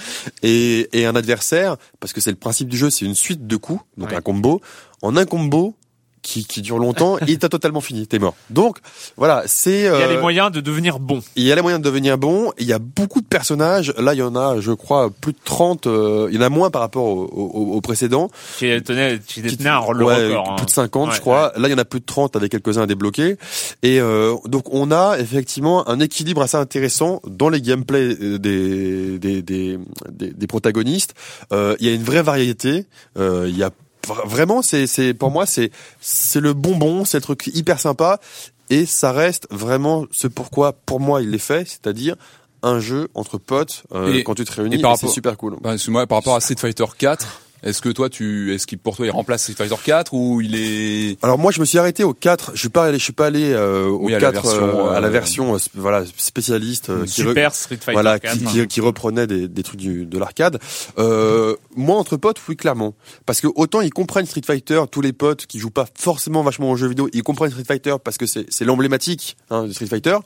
[0.43, 3.55] et, et un adversaire, parce que c'est le principe du jeu, c'est une suite de
[3.55, 4.15] coups, donc Ouais.
[4.15, 4.61] un combo.
[5.01, 5.75] En un combo
[6.21, 8.35] qui, qui dure longtemps, il t'a totalement fini, t'es mort.
[8.49, 8.77] Donc
[9.17, 11.21] voilà, c'est Il y a euh, les moyens de devenir bon.
[11.35, 12.51] il y a les moyens de devenir bon.
[12.59, 13.93] Il y a beaucoup de personnages.
[13.97, 15.87] Là, il y en a, je crois, plus de 30.
[15.87, 18.29] euh, il y en a moins par rapport au, au, au précédent.
[18.57, 20.51] Qui tenait, qui détenait un le ouais, record.
[20.51, 20.55] hein.
[20.57, 21.51] Plus de 50, Ouais, je crois.
[21.57, 23.37] Là, il y en a plus de 30 avec quelques-uns à débloquer.
[23.83, 29.17] Et euh, donc, on a effectivement un équilibre assez intéressant dans les gameplays euh, des,
[29.19, 29.77] des, des,
[30.11, 31.13] des, des protagonistes.
[31.51, 32.85] Euh, il y a une vraie variété.
[33.17, 33.71] Euh, il y a
[34.25, 38.19] vraiment, c'est, c'est pour moi, c'est, c'est le bonbon, c'est le truc hyper sympa.
[38.69, 42.15] Et ça reste vraiment ce pourquoi, pour moi, il l'est fait, c'est-à-dire
[42.63, 44.75] un jeu entre potes euh, Et- quand tu te réunis.
[44.75, 45.57] et et par c'est super cool.
[45.61, 47.25] Bah, excuse-moi, par rapport à Street Fighter 4,
[47.63, 50.55] est-ce que toi tu, est-ce qu'il pour toi il remplace Street Fighter 4 ou il
[50.55, 53.13] est Alors moi je me suis arrêté au 4, je suis pas allé je suis
[53.13, 55.57] pas allé euh, au Oui, à la 4 version, euh, à la euh, version euh,
[55.75, 58.37] voilà spécialiste euh, qui re- Super Street Fighter voilà 4.
[58.37, 60.59] qui, qui, qui reprenait des, des trucs du, de l'arcade.
[60.97, 62.95] Euh, moi entre potes oui clairement
[63.25, 66.71] parce que autant ils comprennent Street Fighter tous les potes qui jouent pas forcément vachement
[66.71, 69.85] aux jeux vidéo, ils comprennent Street Fighter parce que c'est c'est l'emblématique hein, de Street
[69.85, 70.17] Fighter,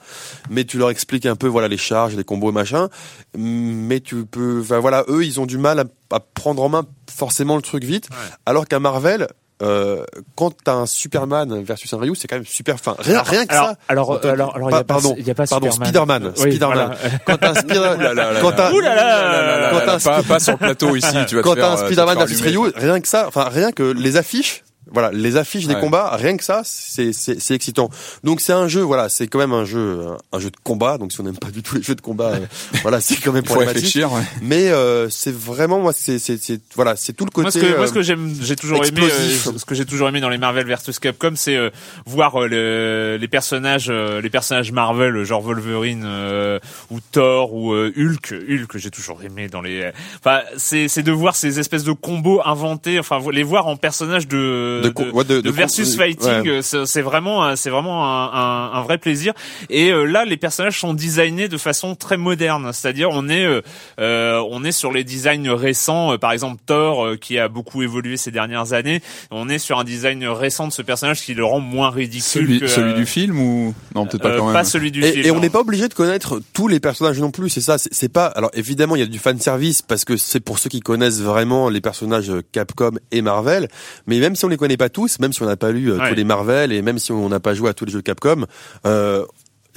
[0.50, 2.90] mais tu leur expliques un peu voilà les charges, les combos machin,
[3.36, 6.86] mais tu peux enfin voilà eux ils ont du mal à, à prendre en main
[7.16, 8.18] forcément le truc vite Ouais.
[8.46, 9.28] alors qu'à Marvel
[9.62, 10.04] euh,
[10.36, 12.94] quand t'as un Superman versus un Ryu, c'est quand même super fin.
[13.00, 13.78] Rien, rien que alors, ça.
[13.88, 15.94] Alors, alors, alors, il y a pas, pardon, il y a pas pardon, Superman.
[15.94, 16.76] Spider-Man, Oui, Spider-Man.
[16.76, 17.20] voilà.
[17.26, 19.70] Quand t'as un Spider- là là là quand là t'as- Ouh là là là là
[19.72, 21.78] quand là, t'as un pas, pas sur le plateau ici, tu vas quand t'as un
[21.82, 22.42] euh, Spider-Man versus.
[22.42, 26.38] Ryu, rien que ça, enfin rien que les affiches, voilà, les affiches des combats, rien
[26.38, 27.90] que ça, c'est c'est c'est excitant.
[28.24, 30.98] Donc c'est un jeu, voilà, c'est quand même un jeu, un, jeu de combat.
[30.98, 32.40] Donc si on n'aime pas du tout les jeux de combat, euh,
[32.82, 33.84] voilà, c'est quand même problématique.
[33.84, 34.12] réfléchir.
[34.14, 34.22] ouais.
[34.42, 37.44] Mais euh, c'est vraiment moi, c'est c'est c'est voilà, c'est tout le côté.
[37.44, 39.48] Moi, ce que, moi, euh, ce que j'aime, j'ai toujours aimé, explosif.
[39.48, 41.70] euh, ce que j'ai toujours aimé dans les Marvel versus Capcom, c'est euh,
[42.06, 46.60] voir euh, le- les personnages, euh, les personnages Marvel, genre Wolverine euh,
[46.92, 48.34] ou Thor ou euh, Hulk.
[48.50, 49.92] Hulk, j'ai toujours aimé dans les.
[50.20, 54.28] Enfin, c'est c'est de voir ces espèces de combos inventés, enfin les voir en personnages
[54.28, 56.62] de de, co- ouais, de, de de versus fighting, ouais.
[56.74, 59.34] euh, c'est vraiment, euh, c'est vraiment un, un, un vrai plaisir.
[59.70, 63.62] Et euh, là, les personnages sont designés de façon très moderne, c'est-à-dire on est, euh,
[64.00, 66.14] euh, on est sur les designs récents.
[66.14, 69.80] euh, par exemple, Thor, euh, qui a beaucoup évolué ces dernières années, on est sur
[69.80, 73.06] un design récent de ce personnage qui le rend moins ridicule Celui, que celui du
[73.06, 73.74] film ou?
[73.94, 74.54] Non peut-être pas euh, quand même.
[74.54, 75.26] pas celui du Et, film.
[75.26, 77.78] et on n'est pas obligé de connaître tous les personnages non plus, c'est ça.
[77.78, 78.26] C'est c'est pas.
[78.26, 81.22] Alors évidemment, il y a du fan service parce que c'est pour ceux qui connaissent
[81.22, 83.68] vraiment les personnages Capcom et Marvel.
[84.08, 85.98] Mais même si on les connaît pas tous, même si on n'a pas lu euh,
[86.00, 86.10] Ouais.
[86.10, 88.46] tous les Marvel et même si on n'a pas joué à tous les jeux Capcom,
[88.86, 89.26] euh,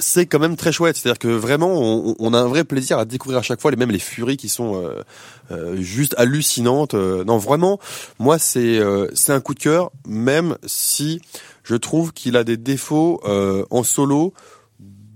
[0.01, 0.95] c'est quand même très chouette.
[0.97, 3.77] C'est-à-dire que vraiment, on, on a un vrai plaisir à découvrir à chaque fois les
[3.77, 5.03] même les furies qui sont euh,
[5.51, 6.93] euh, juste hallucinantes.
[6.93, 7.79] Euh, non, vraiment,
[8.17, 11.21] moi c'est euh, c'est un coup de cœur, même si
[11.63, 14.33] je trouve qu'il a des défauts euh, en solo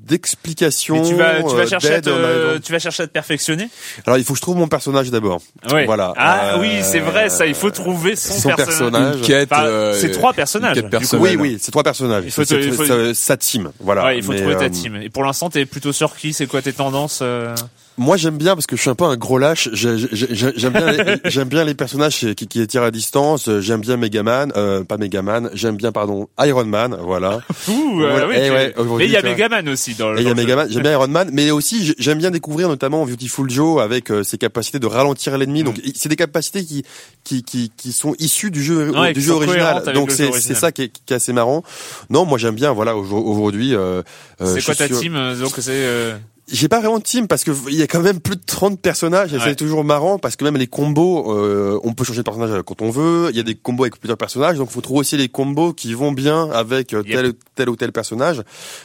[0.04, 1.02] d'explication.
[1.08, 3.70] Tu vas, tu vas euh, chercher à te, a- tu vas chercher à te perfectionner?
[4.06, 5.42] Alors il faut que je trouve mon personnage d'abord.
[5.72, 5.86] Ouais.
[5.86, 6.14] Voilà.
[6.18, 7.46] Ah Euh, oui, c'est vrai, ça.
[7.46, 9.22] Il faut trouver son, son personnage.
[9.22, 9.50] Quête.
[9.52, 11.18] Enfin, euh, c'est trois personnages, une quête du coup.
[11.18, 12.24] Oui, oui, c'est trois personnages.
[12.26, 14.06] Il faut C'est- te- il faut- sa team, voilà.
[14.06, 14.96] Ouais, il faut Mais, trouver ta euh, team.
[14.98, 16.34] Et pour l'instant, t'es plutôt sur qui?
[16.34, 17.56] C'est quoi tes tendances euh?
[17.98, 19.70] Moi, j'aime bien parce que je suis un peu un gros lâche.
[19.74, 23.50] J'ai- j'ai- j'ai- J'aime bien, les- j'aime bien les personnages qui, qui tirent à distance.
[23.60, 25.50] J'aime bien Megaman, euh, pas Megaman.
[25.54, 26.98] J'aime bien, pardon, Iron Man.
[27.02, 27.42] Voilà.
[27.68, 28.28] Ouh, euh, Voilà.
[28.28, 29.22] oui, Eh ouais, Mais il y a.
[29.22, 30.18] Megaman aussi dans le.
[30.20, 30.34] Et il y a.
[30.34, 30.68] Megaman.
[30.72, 34.24] J'aime bien Iron Man, mais aussi j'ai- j'aime bien découvrir notamment Beautiful Joe avec euh,
[34.24, 35.62] ses capacités de ralentir l'ennemi.
[35.62, 35.66] Mm.
[35.66, 36.84] Donc c'est des capacités qui
[37.24, 39.84] qui qui qui sont issues du jeu Ouais, du jeu original.
[39.94, 41.64] Donc c'est c'est ça qui est, qui est assez marrant.
[42.10, 42.72] Non, moi j'aime bien.
[42.74, 43.76] Voilà au- aujourd'hui.
[43.76, 44.02] Euh,
[44.42, 46.16] euh, C'est quoi ta suis- team Donc c'est.
[46.50, 48.42] Euh, J'ai pas vraiment de team parce que il y a quand même plus de
[48.46, 49.44] 30 personnages et Ouais.
[49.46, 52.82] c'est toujours marrant parce que même les combos, euh, on peut changer de personnage quand
[52.82, 53.30] on veut.
[53.32, 55.94] Il y a des combos avec plusieurs personnages, donc faut trouver aussi les combos qui
[55.94, 57.16] vont bien avec euh, Yep.
[57.16, 58.42] tel, tel ou tel personnage.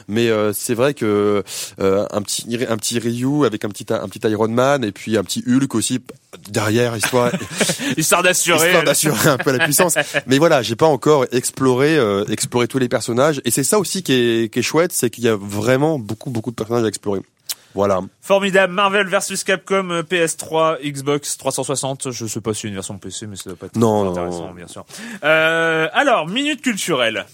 [0.09, 1.43] Mais euh, c'est vrai que
[1.81, 5.17] euh, un petit un petit Ryu avec un petit un petit Iron Man et puis
[5.17, 6.01] un petit Hulk aussi
[6.51, 7.31] derrière histoire
[7.97, 8.67] Histoire d'assurer.
[8.67, 9.95] histoire d'assurer un peu la puissance.
[10.27, 14.03] Mais voilà, j'ai pas encore exploré euh, exploré tous les personnages et c'est ça aussi
[14.03, 16.89] qui est qui est chouette, c'est qu'il y a vraiment beaucoup beaucoup de personnages à
[16.89, 17.21] explorer.
[17.79, 18.01] Voilà.
[18.23, 18.73] Formidable.
[18.73, 22.11] Marvel vs Capcom euh, PS3, Xbox 360.
[22.11, 24.49] Je sais pas si c'est une version PC, mais ça doit pas être Non, intéressant,
[24.49, 24.53] non.
[24.53, 24.85] bien sûr.
[25.23, 27.25] Euh, alors, minute culturelle.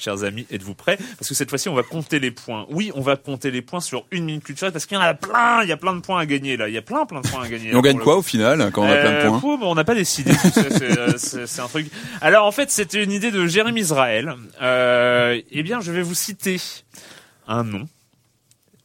[0.00, 0.98] Chers amis, êtes-vous prêts?
[1.16, 2.66] Parce que cette fois-ci, on va compter les points.
[2.70, 5.14] Oui, on va compter les points sur une minute culturelle parce qu'il y en a
[5.14, 5.62] plein.
[5.62, 6.66] Il y a plein de points à gagner là.
[6.66, 7.70] Il y a plein, plein de points à gagner.
[7.70, 9.58] Et on gagne quoi au final quand on a plein de euh, points?
[9.62, 10.32] on n'a pas décidé.
[11.18, 11.88] c'est, un truc.
[12.20, 14.34] Alors en fait, c'était une idée de Jérémy Israël.
[14.60, 16.60] Euh, eh bien, je vais vous citer
[17.46, 17.86] un nom.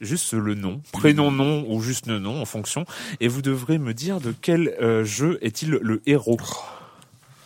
[0.06, 2.86] Juste le nom, prénom nom ou juste le nom en fonction,
[3.20, 6.38] et vous devrez me dire de quel euh, jeu est-il le héros.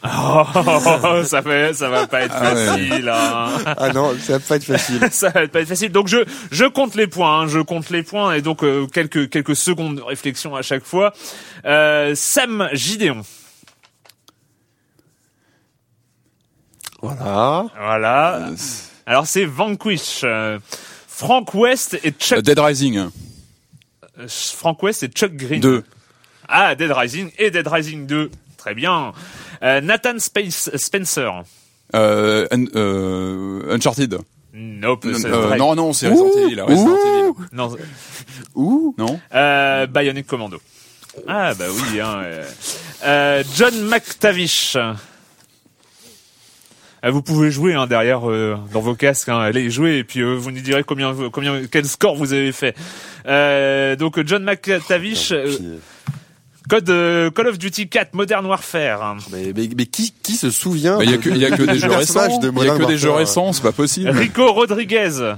[0.02, 2.66] Oh, ça fait, ça va pas être Ah ouais.
[2.68, 3.10] facile.
[3.10, 3.50] hein.
[3.66, 5.02] Ah non, ça va pas être facile.
[5.12, 5.92] ça va pas être facile.
[5.92, 6.20] Donc je
[6.52, 9.98] je compte les points, hein, je compte les points et donc euh, quelques quelques secondes
[9.98, 11.12] de réflexion à chaque fois.
[11.66, 13.24] Euh, Sam Gideon.
[17.02, 17.66] Voilà.
[17.78, 18.50] Voilà.
[19.06, 20.24] Alors c'est Vanquish.
[21.20, 22.38] Frank West et Chuck.
[22.38, 22.98] Euh, Dead Rising
[24.18, 25.60] euh, Frank West et Chuck Green.
[25.60, 25.84] 2.
[26.48, 28.32] Ah, Dead Rising et Dead Rising 2.
[28.58, 29.12] Très bien.
[29.62, 31.30] Euh, Nathan Space, Spencer.
[31.96, 34.18] Euh, un- euh, Uncharted.
[34.54, 35.06] Nope.
[35.06, 36.62] Euh, non, non, c'est Resident Evil.
[36.62, 37.34] Resident Evil.
[37.52, 37.76] Non.
[38.56, 38.96] Ouh.
[38.98, 40.60] Non Euh, Bionic Commando.
[41.28, 42.00] Ah bah oui.
[42.00, 44.78] Hein, John McTavish.
[47.06, 50.20] Euh, Vous pouvez jouer hein, derrière euh, dans vos casques, hein, allez jouer et puis
[50.22, 52.76] euh, vous nous direz combien, combien, quel score vous avez fait.
[53.26, 55.80] Euh, donc John McTavish, euh,
[56.70, 59.16] code euh, Call of Duty 4 Modern Warfare.
[59.32, 61.64] Mais, mais, mais qui, qui se souvient Bah, Il y a que, y a que
[61.64, 62.28] des jeux récents.
[62.42, 64.10] Il y a que des jeux récents, c'est pas possible.
[64.10, 65.36] Rico Rodriguez,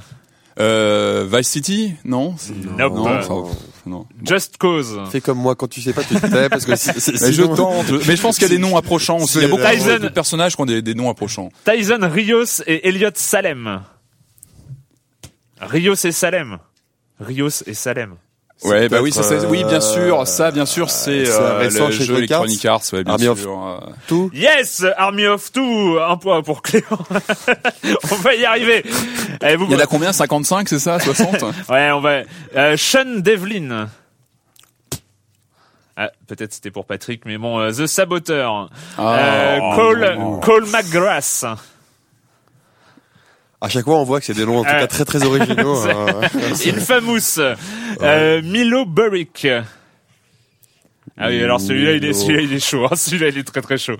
[0.60, 1.93] Euh, Vice City?
[2.04, 2.36] Non
[2.78, 2.93] Nope.
[2.95, 3.50] Non, Euh, enfin,
[3.85, 4.05] non.
[4.27, 6.99] Just Cause, Fais comme moi quand tu sais pas, tu te tais parce que c'est-
[6.99, 7.91] c'est- Mais je sinon- tente.
[8.07, 9.37] Mais je pense qu'il y a des noms approchants aussi.
[9.37, 9.99] Il y a beaucoup Tyson.
[9.99, 11.49] de personnages qui ont des, des noms approchants.
[11.65, 13.81] Tyson Rios et Elliot Salem.
[15.59, 16.57] Rios et Salem.
[17.19, 18.15] Rios et Salem.
[18.63, 21.88] Ouais, bah oui, ça, oui, bien sûr, euh, ça, bien sûr, c'est c'est euh, récent
[21.88, 23.65] le chez jeu Electronic Arts, ouais, bien Army of- sûr.
[23.65, 23.80] euh.
[24.08, 24.30] tout.
[24.36, 26.86] Yes, Army of Two, un point pour Clément.
[28.12, 28.84] on va y arriver.
[29.41, 30.13] Eh, vous- Il y en a combien?
[30.13, 31.00] 55, c'est ça?
[31.00, 32.21] 60 Ouais, on va.
[32.56, 33.89] Euh, Sean Devlin.
[35.97, 38.69] Ah, peut-être c'était pour Patrick, mais bon, euh, The Saboteur.
[39.00, 40.17] Euh, oh, Cole.
[40.41, 41.45] Cole McGrath.
[43.63, 45.24] À chaque fois, on voit que c'est des noms en tout Euh, cas très très
[45.24, 45.76] originaux.
[46.56, 46.76] c'est- hein.
[46.78, 47.39] Infamous.
[48.02, 49.47] Euh, Milo Burick.
[51.17, 52.86] Ah oui, alors celui-là, il est, celui-là, il est chaud.
[52.89, 52.95] hein.
[52.95, 53.97] Celui-là, il est très très chaud.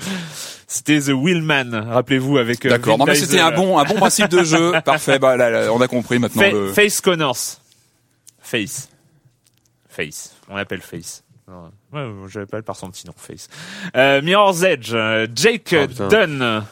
[0.68, 2.66] C'était The Wheelman, rappelez-vous, avec.
[2.66, 2.98] euh, D'accord.
[2.98, 4.72] Non, mais c'était un bon, un bon principe de jeu.
[4.84, 5.20] Parfait.
[5.20, 6.42] Bah, là, là, on a compris maintenant.
[6.42, 6.72] Fa- le...
[6.74, 7.38] Face Connors.
[8.42, 8.90] Face.
[9.90, 10.34] Face.
[10.50, 11.24] On l'appelle Face.
[11.94, 13.50] Ouais, pas par son petit nom, Face.
[13.96, 14.96] Euh, Mirror's Edge.
[15.36, 16.08] Jake Oh, putain.
[16.08, 16.64] Dunn.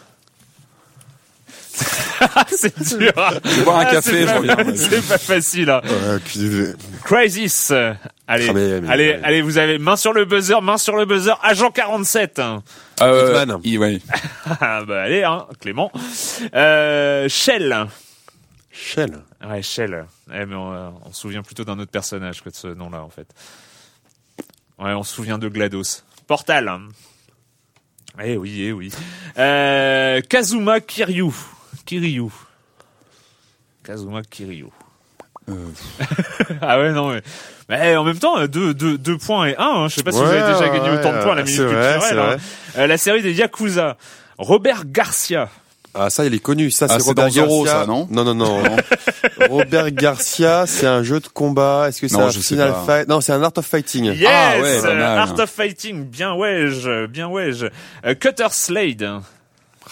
[2.51, 3.11] c'est dur.
[3.45, 4.57] Je bois un Ah, café, c'est je pas- reviens.
[4.75, 5.69] C'est pas facile.
[5.69, 5.81] hein.
[5.83, 7.71] Ouais, Crisis.
[7.71, 10.95] Allez, Ah, mais- mais- allez, mais- allez, vous avez main sur le buzzer, main sur
[10.95, 11.33] le buzzer.
[11.41, 12.39] Agent 47.
[13.01, 13.59] Euh, Hitman.
[13.63, 13.99] il- ouais.
[14.61, 15.91] Ah, bah allez, hein, Clément.
[16.53, 17.87] Euh, Shell.
[18.71, 19.19] Shell.
[19.47, 20.05] Ouais, Shell.
[20.29, 23.01] Ouais, mais on, euh, on se souvient plutôt d'un autre personnage que de ce nom-là,
[23.03, 23.27] en fait.
[24.77, 26.03] Ouais, on se souvient de GLaDOS.
[26.27, 26.71] Portal.
[28.23, 28.91] Eh oui, eh oui.
[29.37, 31.31] Euh, Kazuma Kiryu.
[31.89, 32.29] Kiryu.
[33.83, 34.67] Kazuma Kiryu.
[35.49, 35.53] Euh,
[36.61, 37.21] ah ouais, non, mais,
[37.67, 39.63] mais en même temps, deux, deux, deux points et un.
[39.65, 39.87] Hein.
[39.87, 41.57] Je sais pas si vous avez déjà gagné ouais, autant de points à la minute
[41.57, 42.19] culturelle.
[42.19, 42.37] hein.
[42.77, 43.97] Euh, la série des Yakuza.
[44.37, 45.49] Robert Garcia.
[45.95, 46.69] Ah ça, il est connu.
[46.69, 47.65] Ça, Ah, c'est c'est Robert Garcia.
[47.65, 48.61] ça, non Non, non, non.
[49.49, 51.87] Robert Garcia, c'est un jeu de combat.
[51.89, 52.75] Est-ce que c'est un je Final.
[52.85, 53.07] Fight?
[53.07, 54.05] Non, c'est un Art of Fighting.
[54.13, 55.01] Yes, Ah ouais.
[55.01, 56.67] Art of Fighting, bien ouais,
[57.07, 57.49] bien ouais.
[58.05, 59.21] Euh, Cutter Slade.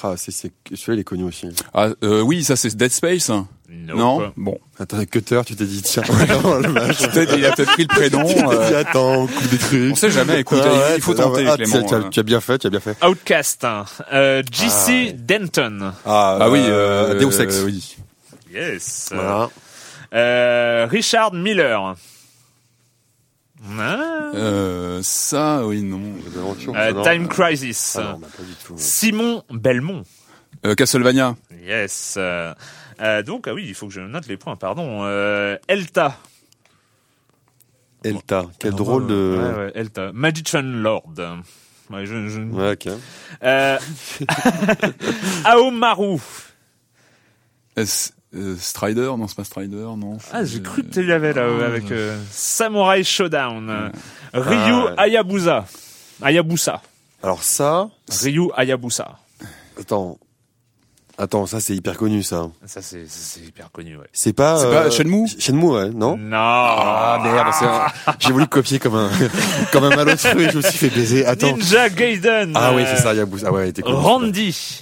[0.03, 1.47] Ah, c'est, c'est, celui-là, il est connu aussi.
[1.73, 3.29] Ah, euh, oui, ça c'est Dead Space.
[3.69, 3.97] Nope.
[3.97, 4.33] Non?
[4.37, 4.57] Bon.
[4.79, 6.03] Attends, Cutter, tu t'es dit, tiens,
[6.43, 6.99] non, le match.
[7.35, 8.23] Il a peut-être pris le prénom.
[8.25, 9.91] Tu t'es euh, dit, attends, on coupe des trucs.
[9.91, 10.39] on sait jamais.
[10.39, 11.83] Écoute, Ah ouais, il faut tenter, ah, Clément.
[11.83, 12.09] tu as- euh.
[12.09, 12.95] tu as bien fait, tu as bien fait.
[13.05, 13.65] Outcast.
[13.65, 13.83] hein.
[14.13, 15.91] Euh, JC Denton.
[16.05, 17.61] Ah, Ah oui, euh, euh, Deus Ex.
[17.65, 17.97] oui.
[18.53, 19.09] Yes.
[19.13, 19.49] Voilà.
[20.13, 21.95] Euh, Richard Miller.
[23.77, 24.31] Ah.
[24.35, 26.01] Euh, ça, oui, non.
[26.75, 27.97] Euh, non Time Crisis.
[27.99, 28.75] Ah non, bah, pas du tout.
[28.77, 30.03] Simon Belmont.
[30.65, 31.35] Euh, Castlevania.
[31.63, 32.17] Yes.
[33.25, 35.01] Donc, ah oui, il faut que je note les points, pardon.
[35.03, 36.17] Euh, Elta.
[38.03, 39.37] Elta, quel drôle de...
[39.37, 40.11] Ouais, ouais, Elta.
[40.13, 41.13] Magician Lord.
[41.89, 42.41] Ouais, je, je...
[42.41, 42.89] Ouais, ok.
[43.43, 43.77] Euh,
[45.45, 46.19] Aomaru.
[48.35, 50.17] Euh, Strider Non, c'est pas Strider, non.
[50.33, 53.69] Ah, j'ai cru que tu l'avais là, euh, avec euh, Samurai Showdown.
[53.69, 53.89] Euh,
[54.33, 54.93] Ryu Ah, ouais.
[54.97, 55.65] Hayabusa.
[56.21, 56.81] Hayabusa.
[57.23, 59.17] Alors ça, Ryu Hayabusa.
[59.79, 60.17] attends,
[61.17, 62.49] attends, ça c'est hyper connu ça.
[62.65, 63.05] Ça, c'est
[63.45, 64.07] hyper connu, ouais.
[64.13, 64.57] C'est pas.
[64.59, 66.37] C'est pas Shenmue Shenmue, ouais, non Non.
[66.37, 69.09] Ah merde, c'est un- j'ai voulu copier comme un
[69.71, 71.25] comme un malotru et je me suis fait baiser.
[71.25, 71.55] Attends.
[71.55, 72.51] Ninja Gaiden.
[72.55, 73.47] Ah oui, euh, c'est ça, Yabusa.
[73.49, 73.95] Ah ouais, t'es connu.
[73.95, 74.81] Randy.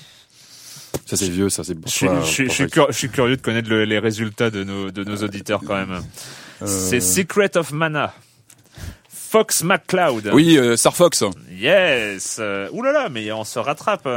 [1.06, 1.76] Ça c'est vieux, ça c'est.
[1.88, 5.18] Je je suis- je suis curieux de connaître le- les résultats de nos, de nos
[5.18, 6.02] auditeurs quand même.
[6.62, 6.66] Euh.
[6.66, 8.14] C'est Secret of Mana.
[9.10, 10.30] Fox McCloud.
[10.34, 11.24] Oui, euh, Star Fox.
[11.52, 12.38] Yes.
[12.40, 14.08] Euh, Ouh là là, mais on se rattrape.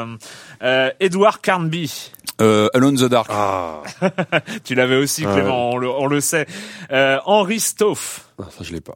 [0.63, 2.13] Euh, Edward Carnby.
[2.41, 3.27] Euh, Alone the Dark.
[3.31, 3.83] Ah,
[4.65, 5.33] Tu l'avais aussi, Ouais.
[5.35, 6.47] Clément, on le, on le sait.
[6.93, 8.27] Euh, Henri Stoff.
[8.39, 8.95] non, ça je l'ai pas.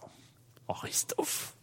[0.68, 1.55] Henri Stoff.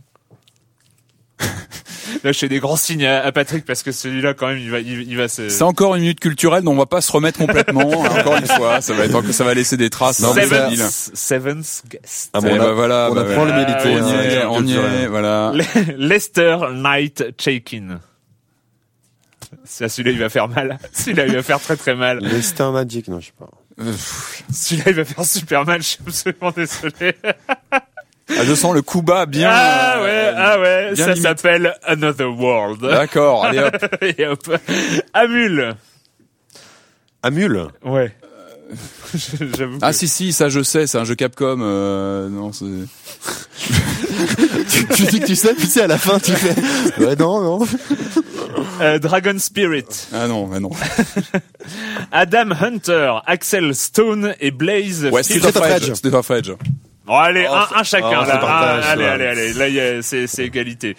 [2.24, 4.72] Là, je fais des grands signes à, à Patrick parce que celui-là, quand même, il
[4.72, 5.48] va, il, il va se.
[5.48, 7.82] C'est encore une minute culturelle dont on va pas se remettre complètement.
[8.06, 10.22] hein, encore une fois, ça va être, encore- ça va laisser des traces.
[10.24, 10.82] Infaillibles.
[10.82, 12.30] Seventh, seventh guest.
[12.34, 13.78] Ah bon, on, bah a- voilà, on bah apprend voilà.
[13.78, 15.54] Ah, on y hein, est, on y est, voilà.
[15.54, 18.00] Le- Lester Knight Chaikin.
[19.66, 20.80] Celui-là, il va faire mal.
[20.94, 22.20] Celui-là, il va faire très très mal.
[22.20, 23.50] Lester Magic, non, je sais pas.
[24.52, 25.82] Celui-là, il va faire super mal.
[25.82, 27.16] Je suis absolument désolé.
[28.30, 29.50] Ah, je sens le coup bas bien.
[29.52, 30.96] Ah euh, ouais, ah ouais.
[30.96, 31.24] Ça limite.
[31.24, 32.82] s'appelle Another World.
[32.82, 33.96] D'accord, allez hop.
[34.18, 34.58] Et hop.
[35.14, 35.76] Amul.
[37.24, 37.68] Amul.
[37.84, 38.16] Ouais.
[39.58, 39.80] J'avoue.
[39.82, 41.58] Ah que- si si, ça je sais, c'est un jeu Capcom.
[41.62, 42.66] Euh, non, c'est.
[44.70, 46.54] tu, tu dis que tu sais, puis tu sais, à la fin, tu fais.
[47.04, 47.68] Ouais, non, non.
[48.82, 49.86] Euh, Dragon Spirit.
[50.14, 50.70] Ah non, mais non.
[52.12, 55.06] Adam Hunter, Axel Stone et Blaze.
[55.12, 55.72] Ouais, Street of of Rage.
[55.90, 55.94] Rage.
[55.96, 56.54] Street of Rage.
[57.10, 58.26] Bon, allez, Oh, un, un chacun oh, là.
[58.26, 59.54] c'est partage, Ah, allez, allez, allez.
[59.54, 60.96] Là, il y a- c'est c'est égalité.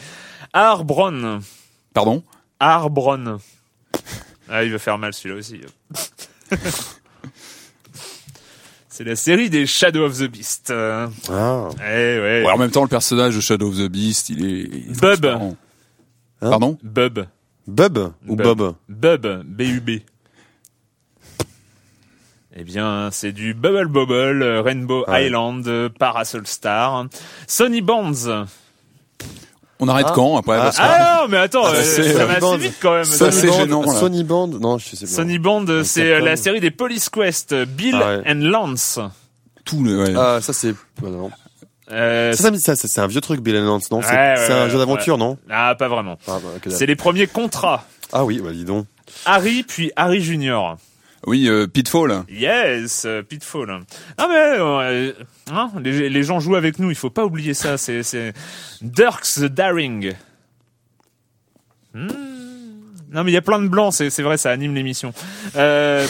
[0.53, 1.41] Arbron.
[1.95, 2.23] Pardon?
[2.59, 3.39] Arbron.
[4.49, 5.61] Ah, il va faire mal celui-là aussi.
[8.89, 10.73] C'est la série des Shadow of the Beast.
[10.73, 11.09] Ah.
[11.31, 11.31] Eh
[11.81, 12.43] ouais.
[12.45, 14.69] Ouais, En même temps, le personnage de Shadow of the Beast, il est.
[14.71, 15.25] il est Bub.
[15.27, 15.55] Hein?
[16.41, 16.77] Pardon?
[16.83, 17.21] Bub.
[17.67, 17.99] Bub?
[18.27, 18.75] Ou Bob?
[18.89, 19.43] Bub.
[19.47, 20.01] B-U-B.
[22.57, 25.27] Eh bien, c'est du Bubble Bobble, euh, Rainbow Ouais.
[25.27, 27.07] Island, euh, Parasol Star,
[27.47, 28.47] Sony Bonds.
[29.79, 30.13] On arrête Ah.
[30.15, 30.63] quand après Ah.
[30.65, 31.83] parce que- Ah non, mais attends, Ah, euh,
[32.13, 32.55] ça va Bond.
[32.55, 33.05] assez vite quand même.
[33.05, 33.93] Ça, c'est Band, gênant, là.
[33.95, 35.13] Sony Band, non, je sais pas.
[35.13, 38.23] Sony Bond, euh, c'est euh, la série des Police Quest, euh, Bill Ah ouais.
[38.31, 38.99] and Lance.
[39.65, 40.03] tout le.
[40.03, 40.15] ouais.
[40.17, 40.75] Ah, ça c'est.
[41.03, 41.31] non.
[41.93, 44.01] Euh, Ça, ça, ça, ça, c'est un vieux truc, Bill and Lance, non?
[44.03, 45.39] C'est Ouais, un ouais, jeu d'aventure, non?
[45.49, 46.19] Ah, pas vraiment.
[46.29, 46.71] ah, bah.
[46.71, 47.85] C'est les premiers contrats.
[48.13, 48.87] ah oui, bah dis donc.
[49.25, 50.77] Harry puis Harry Junior.
[51.27, 52.25] Oui, euh, Pitfall.
[52.31, 53.81] Yes, euh, Pitfall.
[54.17, 55.13] Ah mais euh,
[55.53, 57.77] hein, les, les gens jouent avec nous, il faut pas oublier ça.
[57.77, 58.33] C'est c'est
[58.81, 60.13] Dirks the Daring.
[61.95, 62.09] Hmm.
[63.13, 65.13] Non mais il y a plein de blancs, c'est c'est vrai, ça anime l'émission.
[65.57, 66.07] Euh...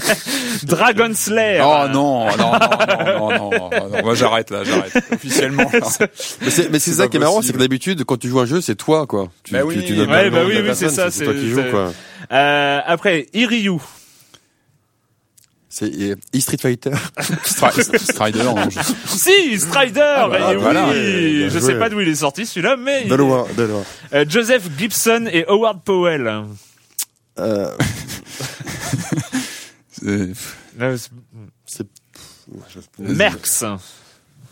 [0.64, 1.62] Dragon Slayer.
[1.64, 5.62] Oh non, non, non, non, non, non, non, moi j'arrête là, j'arrête officiellement.
[5.72, 5.80] là.
[6.42, 8.40] Mais c'est, mais c'est C'est ça qui est marrant, c'est que d'habitude, quand tu joues
[8.40, 9.30] un jeu, c'est toi, quoi.
[9.42, 9.82] Tu, Bah oui.
[9.86, 11.92] tu donnes Ouais, bah oui, oui, c'est ça, C'est toi qui joues, quoi.
[12.30, 13.78] Euh, après Iryu.
[15.76, 16.90] C'est euh, e-Street Fighter.
[17.44, 18.94] Stri- Strider, non, je sais.
[19.08, 19.98] Si, Strider.
[19.98, 20.86] bah, bah, oui, voilà.
[20.94, 23.82] je sais pas d'où il est sorti celui-là, mais De loin, de loin.
[24.12, 26.42] Euh, Joseph Gibson et Howard Powell.
[27.40, 27.70] Euh,
[31.66, 31.86] C'est-.
[32.98, 33.62] Merx.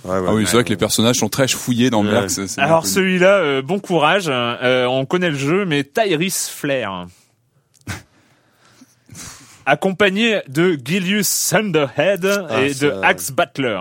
[0.04, 0.26] Ouais, ouais.
[0.28, 3.62] Ah oui, c'est vrai que les personnages sont très fouillés dans c'est Alors celui-là, euh,
[3.62, 4.24] bon courage.
[4.28, 7.06] euh, on connaît le jeu, mais Tyrese Flair.
[9.66, 13.78] Accompagné de Gilius Thunderhead Ah, et de ça- Axe Battler.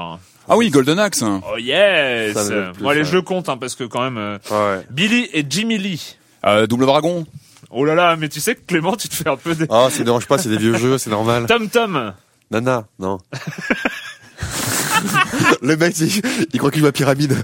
[0.48, 1.24] Ah oui, Golden Axe.
[1.24, 3.12] Oh yes plus, Bon allez, ça.
[3.12, 4.18] je le compte, hein, parce que quand même...
[4.18, 4.86] euh, Ouais.
[4.90, 6.18] Billy et Jimmy Lee.
[6.46, 7.26] Euh, Double Dragon.
[7.70, 9.66] Oh là là, mais tu sais que Clément, tu te fais un peu des...
[9.70, 11.46] Ah, ça ne dérange pas, c'est des vieux jeux, c'est normal.
[11.46, 12.14] Tom Tom.
[12.50, 13.18] Nana, non.
[15.62, 16.22] Le mec, il,
[16.54, 17.36] il croit qu'il voit pyramide.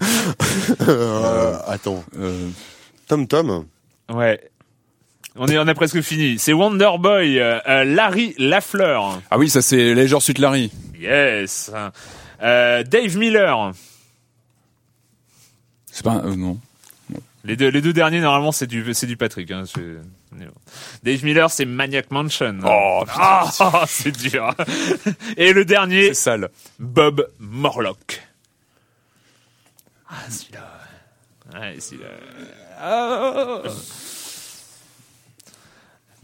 [0.88, 2.04] Euh, attends.
[2.20, 2.50] Euh,
[3.08, 3.66] Tom Tom.
[4.14, 4.40] Ouais.
[5.40, 6.40] On est, on a presque fini.
[6.40, 9.22] C'est Wonder Boy, euh, euh, Larry Lafleur.
[9.30, 10.72] Ah oui, ça c'est Leisure Suit Larry.
[11.00, 11.72] Yes.
[12.42, 13.72] Euh, Dave Miller.
[15.92, 16.60] C'est pas euh, non.
[17.44, 19.50] Les deux, les deux derniers, normalement, c'est du, c'est du Patrick.
[19.52, 19.64] Hein,
[21.04, 22.60] Dave Miller, c'est Maniac Mansion.
[22.66, 23.50] Oh, Ah,
[23.88, 24.54] c'est dur.
[25.38, 26.50] Et le dernier, C'est sale.
[26.78, 28.22] Bob Morlock.
[30.10, 31.60] Ah, celui-là.
[31.60, 32.08] Ouais, celui-là.
[32.82, 33.62] Ah.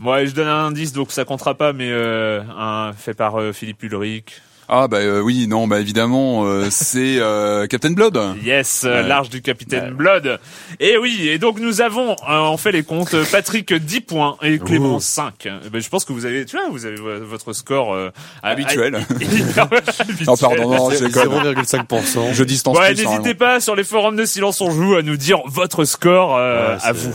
[0.04, 3.54] Moi, je donne un indice, donc ça comptera pas, mais euh, un fait par euh,
[3.54, 4.42] Philippe Ulrich.
[4.70, 8.18] Ah bah euh, oui, non, bah évidemment, euh, c'est euh, Captain Blood.
[8.44, 10.40] Yes, euh, l'arche du capitaine Blood.
[10.80, 14.60] Et oui, et donc nous avons, euh, on fait les comptes, Patrick 10 points et
[14.60, 15.00] Clément Ouh.
[15.02, 15.46] 5.
[15.46, 18.10] Euh, ben, je pense que vous avez, tu vois, vous avez vo- votre score euh,
[18.42, 18.96] Habituel.
[18.96, 19.44] habituel.
[20.28, 21.54] Non, pardon, non, je déconne.
[21.54, 22.34] 0,5%.
[22.34, 25.18] Je distance Ouais, plus, n'hésitez pas sur les forums de Silence on joue à nous
[25.18, 27.14] dire votre score euh, Ouais, à c'est- vous.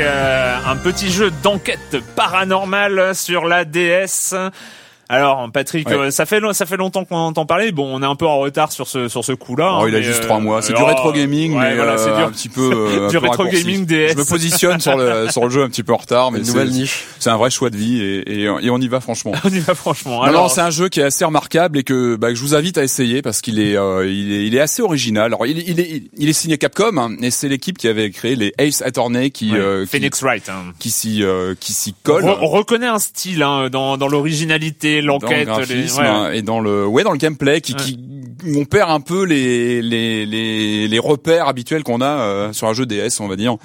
[0.00, 4.34] Euh, un petit jeu d'enquête paranormale sur la DS.
[5.10, 5.94] Alors Patrick, Ouais.
[5.96, 7.72] euh, ça fait ça fait longtemps qu'on entend parler.
[7.72, 9.70] Bon, on est un peu en retard sur ce sur ce coup-là.
[9.72, 10.62] Oh, hein, il a juste euh, trois mois.
[10.62, 13.18] C'est du rétro gaming, ouais, mais voilà, c'est euh, du, un petit peu euh, du
[13.18, 14.12] peu rétro gaming DS.
[14.12, 16.70] Je me positionne sur le sur le jeu un petit peu en retard, mais nouvelle
[16.70, 17.04] niche.
[17.18, 19.32] c'est un vrai choix de vie et, et, et on y va franchement.
[19.44, 20.22] on y va franchement.
[20.22, 22.78] Alors, c'est un jeu qui est assez remarquable et que, bah, que je vous invite
[22.78, 25.24] à essayer parce qu'il est, euh, il est, il est assez original.
[25.26, 28.10] Alors, il, est- il est, il est signé Capcom hein, et c'est l'équipe qui avait
[28.10, 30.48] créé les Ace Attorney qui, ouais, euh, qui, Phoenix Wright.
[30.48, 30.72] hein.
[30.78, 32.22] qui s'y, euh, qui s'y colle.
[32.24, 36.06] Re- on reconnaît un style hein, dans dans l'originalité, le l'enquête, les- ouais.
[36.06, 37.98] hein, et dans le ouais dans le gameplay qui, qui
[38.56, 42.72] on perd un peu les les les, les repères habituels qu'on a euh, sur un
[42.72, 43.56] jeu DS on va dire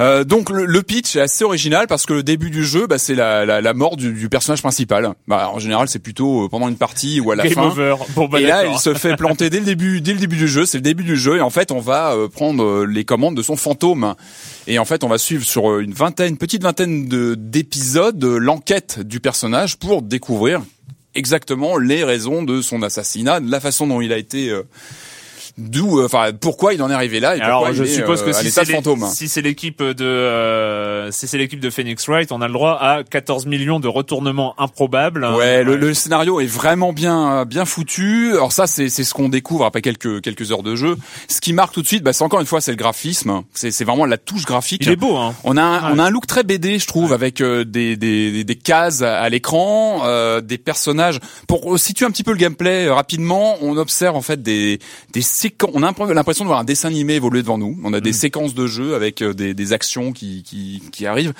[0.00, 2.98] Euh, donc le, le pitch est assez original parce que le début du jeu bah,
[2.98, 6.48] c'est la, la, la mort du, du personnage principal bah, en général c'est plutôt euh,
[6.48, 7.94] pendant une partie ou à la Game fin over.
[8.14, 10.48] Bon, bah, et là, il se fait planter dès le début, dès le début du
[10.48, 10.66] jeu.
[10.66, 13.42] C'est le début du jeu, et en fait, on va euh, prendre les commandes de
[13.42, 14.14] son fantôme.
[14.66, 19.00] Et en fait, on va suivre sur une vingtaine, une petite vingtaine de d'épisodes l'enquête
[19.00, 20.62] du personnage pour découvrir
[21.14, 24.62] exactement les raisons de son assassinat, de la façon dont il a été, euh,
[25.58, 27.36] d'où, euh, enfin, pourquoi il en est arrivé là.
[27.36, 29.06] Et Alors, je il suppose euh, que à si c'est fantôme.
[29.12, 32.72] si c'est l'équipe de euh, si c'est l'équipe de Phoenix Wright, on a le droit
[32.80, 35.24] à 14 millions de retournements improbables.
[35.36, 38.32] Ouais, le, le scénario est vraiment bien bien foutu.
[38.32, 40.96] Alors ça, c'est c'est ce qu'on découvre après quelques quelques heures de jeu.
[41.28, 43.42] Ce qui marque tout de suite, bah, c'est encore une fois, c'est le graphisme.
[43.54, 44.82] C'est c'est vraiment la touche graphique.
[44.84, 45.34] Il est beau, hein.
[45.44, 45.90] On a un, Ouais.
[45.94, 49.02] on a un look très BD, je trouve, avec euh, des, des, des- des cases
[49.02, 51.18] à, à l'écran, euh, des personnages.
[51.48, 54.78] Pour situer un petit peu le gameplay euh, rapidement, on observe en fait des,
[55.12, 55.72] des séquences.
[55.74, 57.78] On a l'impression de voir un dessin animé évoluer devant nous.
[57.84, 61.34] On a des séquences de jeu avec euh, des, des actions qui, qui, qui arrivent.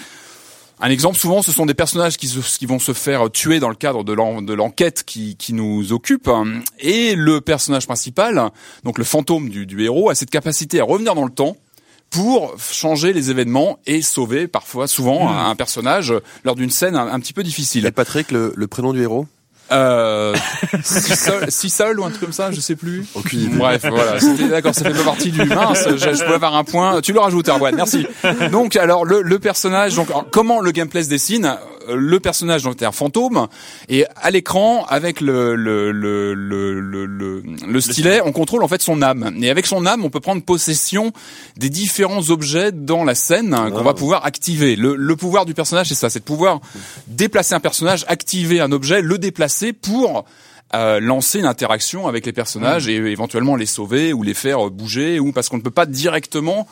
[0.81, 3.69] Un exemple, souvent, ce sont des personnages qui, se- qui vont se faire tuer dans
[3.69, 6.29] le cadre de l'en- de l'enquête qui, qui nous occupe.
[6.81, 8.51] Et le personnage principal,
[8.83, 11.57] donc le fantôme du, du héros, a cette capacité à revenir dans le temps
[12.11, 16.13] pour changer les événements et sauver parfois, souvent, un, un personnage
[16.45, 17.91] lors d'une scène un, un petit peu Et difficile.
[17.93, 19.27] Patrick, le, le prénom du héros?
[19.73, 20.35] Euh,
[21.49, 23.05] Sissol ou un truc comme ça, je sais plus.
[23.15, 23.57] Aucune idée.
[23.57, 24.19] Bref, voilà,
[24.51, 25.89] d'accord, ça fait pas partie du mince.
[25.97, 27.01] Je, je peux avoir un point.
[27.01, 28.07] Tu le rajoutes, Erwan, merci.
[28.51, 31.57] Donc, alors le, le personnage, donc alors, comment le gameplay se dessine?
[31.93, 33.49] Le personnage donc est un fantôme
[33.89, 38.69] et à l'écran avec le le le le le, le, le stylet, on contrôle en
[38.69, 39.35] fait son âme.
[39.43, 41.13] Et avec son âme, on peut prendre possession
[41.57, 44.77] des différents objets dans la scène qu'on va pouvoir activer.
[44.77, 46.61] Le, le pouvoir du personnage, c'est ça, c'est de pouvoir
[47.07, 50.25] déplacer un personnage, activer un objet, le déplacer pour
[50.75, 55.21] euh, lancer une interaction avec les personnages et éventuellement les sauver ou les faire bouger
[55.21, 56.67] ou parce qu'on ne peut pas directement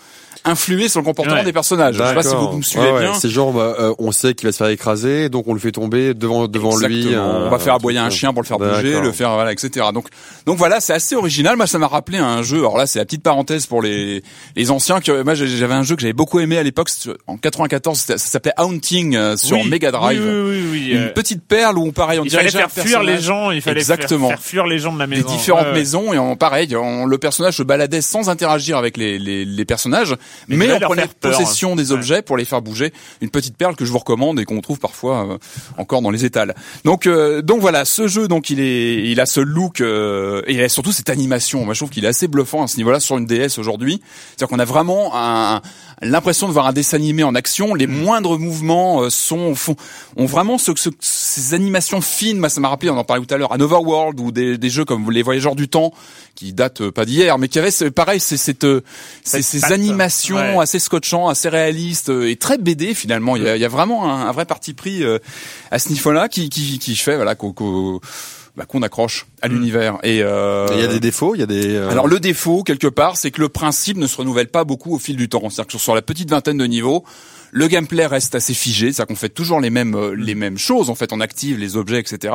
[0.45, 1.45] influer sur le comportement Ouais.
[1.45, 1.95] des personnages.
[1.97, 3.01] Je sais pas si vous me suivez Ouais, ouais.
[3.01, 3.15] bien.
[3.15, 5.73] C'est genre, bah, euh, on sait qu'il va se faire écraser, donc on le fait
[5.73, 7.15] tomber devant devant lui.
[7.15, 9.87] Euh, on va faire aboyer un chien pour le faire bouger, le faire voilà, etc.
[9.95, 10.07] Donc
[10.47, 11.57] donc voilà, c'est assez original.
[11.57, 12.59] Moi, ça m'a rappelé un jeu.
[12.59, 14.23] Alors là, c'est la petite parenthèse pour les
[14.57, 15.01] les anciens.
[15.01, 16.89] Que moi, j'avais un jeu que j'avais beaucoup aimé à l'époque
[17.27, 17.99] en 94.
[17.99, 20.21] c'était- Ça s'appelait Haunting euh, sur Oui, Mega Drive.
[20.23, 22.85] Oui, oui, oui, oui, Une euh, petite perle où pareil, on il dirait fallait faire
[22.85, 24.29] fuir les gens, il fallait faire Exactement.
[24.29, 25.27] Faire, faire fuir les gens de la maison.
[25.29, 25.79] des différentes Ouais, ouais.
[25.79, 29.65] maisons et en pareil, on- le personnage se baladait sans interagir avec les, les, les
[29.65, 30.15] personnages,
[30.49, 31.37] Mais mais, on prenait peur.
[31.39, 31.99] possession des Ouais.
[31.99, 32.93] objets pour les faire bouger.
[33.21, 35.39] Une petite perle que je vous recommande et qu'on trouve parfois euh,
[35.79, 36.55] encore dans les étals.
[36.85, 40.55] Donc euh, donc voilà, ce jeu donc il est il a ce look euh, et
[40.55, 41.65] il a surtout cette animation.
[41.65, 44.01] Moi je trouve qu'il est assez bluffant à ce niveau-là sur une DS aujourd'hui.
[44.31, 45.61] C'est-à-dire qu'on a vraiment un,
[46.03, 47.75] l'impression de voir un dessin animé en action.
[47.75, 49.77] Les moindres mouvements euh, sont font
[50.17, 52.39] ont vraiment ce, ce- ces animations fines.
[52.39, 54.71] Moi, ça m'a rappelé, on en parlait tout à l'heure, à World ou des, des
[54.71, 55.93] jeux comme les Voyageurs du Temps
[56.35, 58.83] qui datent euh, pas d'hier, mais qui avaient pareil, c'est cette euh,
[59.25, 59.71] Cette ces patte.
[60.31, 60.63] Animations Ouais.
[60.63, 63.37] assez scotchants, assez réalistes euh, et très BD finalement.
[63.37, 65.19] Il y a, il y a vraiment un, un vrai parti pris euh,
[65.71, 68.01] à ce niveau-là qui qui qui fait voilà qu'au- qu'au-
[68.57, 69.99] bah, qu'on accroche à l'univers.
[70.03, 71.75] Et euh, Il y a des défauts, il y a des.
[71.75, 74.95] euh, alors le défaut quelque part, c'est que le principe ne se renouvelle pas beaucoup
[74.95, 75.49] au fil du temps.
[75.49, 77.03] C'est-à-dire que sur la petite vingtaine de niveaux,
[77.51, 80.91] le gameplay reste assez figé, c'est-à-dire qu'on fait toujours les mêmes les mêmes choses.
[80.91, 82.35] En fait, on active les objets, etc.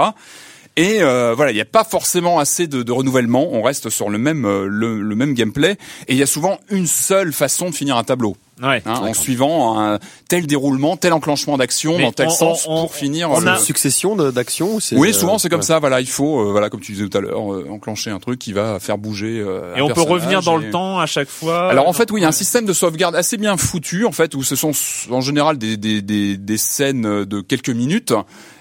[0.78, 3.50] Et euh, voilà, il n'y a pas forcément assez de, renouvellement.
[3.52, 5.72] On reste sur le même euh, le même gameplay.
[6.08, 8.82] Et il y a souvent une seule façon de finir un tableau, Ouais.
[8.86, 10.00] hein, en suivant un
[10.30, 13.30] tel déroulement, tel enclenchement d'action dans tel on- sens on- pour finir.
[13.30, 15.66] on le- a- une succession d'actions ou c'est, oui, euh, souvent c'est comme ouais.
[15.66, 15.80] ça.
[15.80, 18.40] Voilà, il faut, euh, voilà, comme tu disais tout à l'heure, euh, enclencher un truc
[18.40, 19.40] qui va faire bouger.
[19.40, 21.70] euh, Et un on peut revenir dans et- le temps à chaque fois.
[21.70, 24.12] alors en fait oui, il y a un système de sauvegarde assez bien foutu en
[24.12, 24.72] fait où ce sont
[25.12, 28.14] en général des des des, des scènes de quelques minutes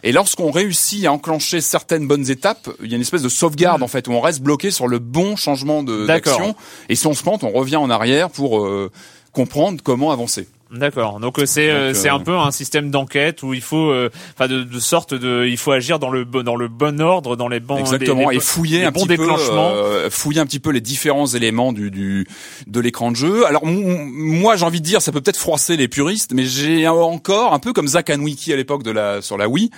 [0.02, 3.82] et lorsqu'on réussit à enclencher certaines bonnes étapes, il y a une espèce de sauvegarde
[3.82, 6.54] en fait où on reste bloqué sur le bon changement d'action
[6.90, 8.90] et si on se plante, on revient en arrière pour euh,
[9.36, 10.48] comprendre comment avancer.
[10.72, 11.20] D'accord.
[11.20, 14.10] Donc euh, c'est euh, c'est euh, un peu un système d'enquête où il faut, euh,
[14.34, 17.36] enfin de, de sorte de, il faut agir dans le bon dans le bon ordre,
[17.36, 20.58] dans les bons Exactement, les- les et fouiller un petit peu, euh, fouiller un petit
[20.58, 22.26] peu les différents éléments du, du
[22.66, 23.46] de l'écran de jeu.
[23.46, 27.52] Alors moi, j'ai envie de dire, ça peut peut-être froisser les puristes, mais j'ai encore
[27.54, 29.70] un peu comme Zack Wiki à l'époque de la sur la Wii.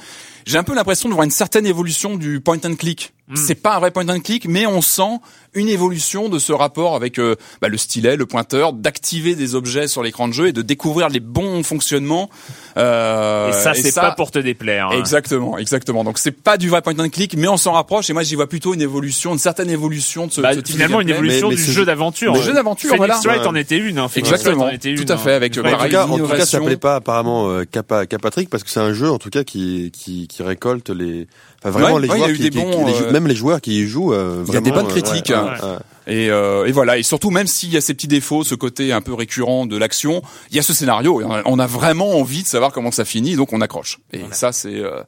[0.47, 3.13] J'ai un peu l'impression de voir une certaine évolution du point and click.
[3.29, 3.37] Hmm.
[3.37, 5.19] C'est pas un vrai point and click, mais on sent
[5.53, 9.87] une évolution de ce rapport avec euh, bah, le stylet, le pointeur, d'activer des objets
[9.87, 12.31] sur l'écran de jeu et de découvrir les bons fonctionnements.
[12.79, 14.89] Euh, et ça, c'est ça- pas pour te déplaire.
[14.89, 14.99] hein.
[14.99, 16.05] Exactement, exactement.
[16.05, 18.09] Donc c'est pas du vrai point and click, mais on s'en rapproche.
[18.09, 20.77] Et moi, j'y vois plutôt une évolution, une certaine évolution de ce, Bah, ce type
[20.77, 22.35] finalement, de une évolution Mais- mais du jeu d'aventure.
[22.35, 23.37] Le jeu d'aventure, Phoenix voilà.
[23.39, 23.99] Wright en était une.
[23.99, 24.09] Hein.
[24.15, 24.65] Exactement.
[24.65, 25.37] En était une, Tout à fait, hein.
[25.37, 27.65] avec, Ouais, euh, En tout cas, une en tout cas, ça plaît pas apparemment euh,
[27.71, 31.27] Kappa, Patrick parce que c'est un jeu en tout cas qui qui, qui récolte les,
[31.61, 33.03] enfin vraiment Ouais, les ouais, il y a joueurs eu qui, des qui- bons, les
[33.03, 34.13] euh, même les joueurs qui y jouent.
[34.13, 35.55] euh, Il y a des bonnes euh, critiques, ouais, hein.
[35.63, 35.77] ouais, ouais.
[36.07, 36.97] Et, euh, et voilà.
[36.97, 39.77] Et surtout, même s'il y a ces petits défauts, ce côté un peu récurrent de
[39.77, 41.21] l'action, il y a ce scénario.
[41.21, 43.99] Et on a, vraiment envie de savoir comment ça finit, donc on accroche.
[44.15, 45.03] Et ça, c'est euh,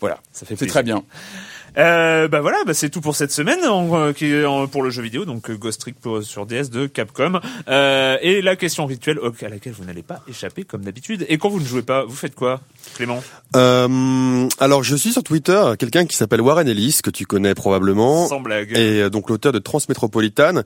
[0.00, 1.02] voilà, Ça fait c'est très bien.
[1.76, 3.88] Euh, bah voilà, bah c'est tout pour cette semaine en,
[4.22, 7.40] euh, en- pour le jeu vidéo, donc euh, Ghost Trick pour- sur DS de Capcom.
[7.68, 11.26] Euh, et la question rituelle à laquelle vous n'allez pas échapper comme d'habitude.
[11.28, 12.60] Et quand vous ne jouez pas, vous faites quoi,
[12.94, 13.22] Clément?
[13.56, 18.28] Euh, alors je suis sur Twitter quelqu'un qui s'appelle Warren Ellis que tu connais probablement.
[18.28, 18.70] Sans blague.
[18.76, 20.62] et euh, donc l'auteur de Transmétropolitane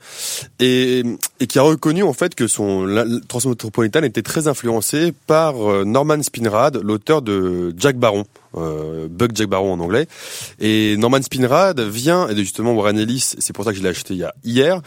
[0.61, 1.02] et,
[1.40, 5.84] et qui a reconnu en fait que son la- Transmétropolitane était très influencé par euh,
[5.84, 8.24] Norman Spinrad, l'auteur de Jack Baron,
[8.61, 10.06] euh, Bug Jack Baron en anglais.
[10.61, 14.18] Et Norman Spinrad vient et justement Warren Ellis, c'est pour ça que je l'ai acheté
[14.44, 14.80] hier.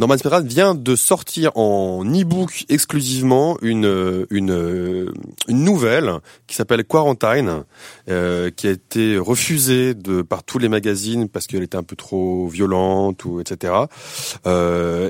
[0.00, 5.12] Norman Spinrad vient de sortir en e-book exclusivement une euh, euh,
[5.46, 6.14] une nouvelle
[6.46, 7.64] qui s'appelle Quarantine,
[8.08, 11.96] euh, qui a été refusée de par tous les magazines parce qu'elle était un peu
[11.96, 13.74] trop violente ou etc.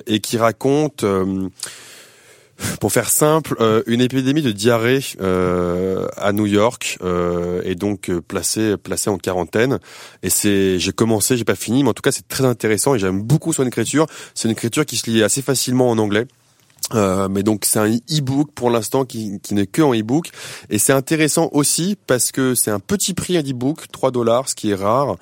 [0.07, 1.05] Et qui raconte
[2.81, 8.11] pour faire simple, euh, une épidémie de diarrhée euh, à New York euh, est donc
[8.11, 9.79] euh, placée placée en quarantaine.
[10.23, 12.99] Et c'est, j'ai commencé, j'ai pas fini, mais en tout cas c'est très intéressant et
[12.99, 14.07] j'aime beaucoup son écriture.
[14.35, 16.27] C'est une écriture qui se lit assez facilement en anglais.
[16.95, 20.31] Euh, mais donc c'est un e-book pour l'instant qui, qui n'est que en e-book.
[20.71, 24.55] Et c'est intéressant aussi parce que c'est un petit prix un e-book 3 dollars ce
[24.55, 25.17] qui est rare.